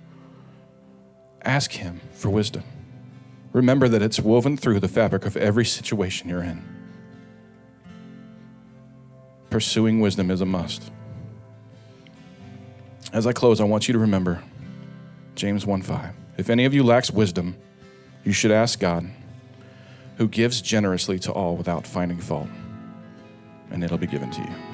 ask 1.42 1.72
Him 1.72 2.00
for 2.12 2.30
wisdom. 2.30 2.62
Remember 3.52 3.88
that 3.88 4.02
it's 4.02 4.20
woven 4.20 4.56
through 4.56 4.80
the 4.80 4.88
fabric 4.88 5.26
of 5.26 5.36
every 5.36 5.64
situation 5.64 6.28
you're 6.28 6.42
in. 6.42 6.62
Pursuing 9.50 10.00
wisdom 10.00 10.30
is 10.30 10.40
a 10.40 10.46
must. 10.46 10.90
As 13.12 13.26
I 13.26 13.32
close, 13.32 13.60
I 13.60 13.64
want 13.64 13.86
you 13.86 13.92
to 13.92 13.98
remember 13.98 14.42
James 15.34 15.66
1 15.66 15.82
5. 15.82 16.10
If 16.38 16.50
any 16.50 16.64
of 16.64 16.74
you 16.74 16.82
lacks 16.84 17.10
wisdom, 17.10 17.56
you 18.24 18.32
should 18.32 18.50
ask 18.50 18.78
God, 18.78 19.08
who 20.16 20.28
gives 20.28 20.60
generously 20.60 21.18
to 21.20 21.32
all 21.32 21.56
without 21.56 21.86
finding 21.86 22.20
fault, 22.20 22.48
and 23.70 23.82
it'll 23.82 23.98
be 23.98 24.06
given 24.06 24.30
to 24.30 24.40
you. 24.40 24.73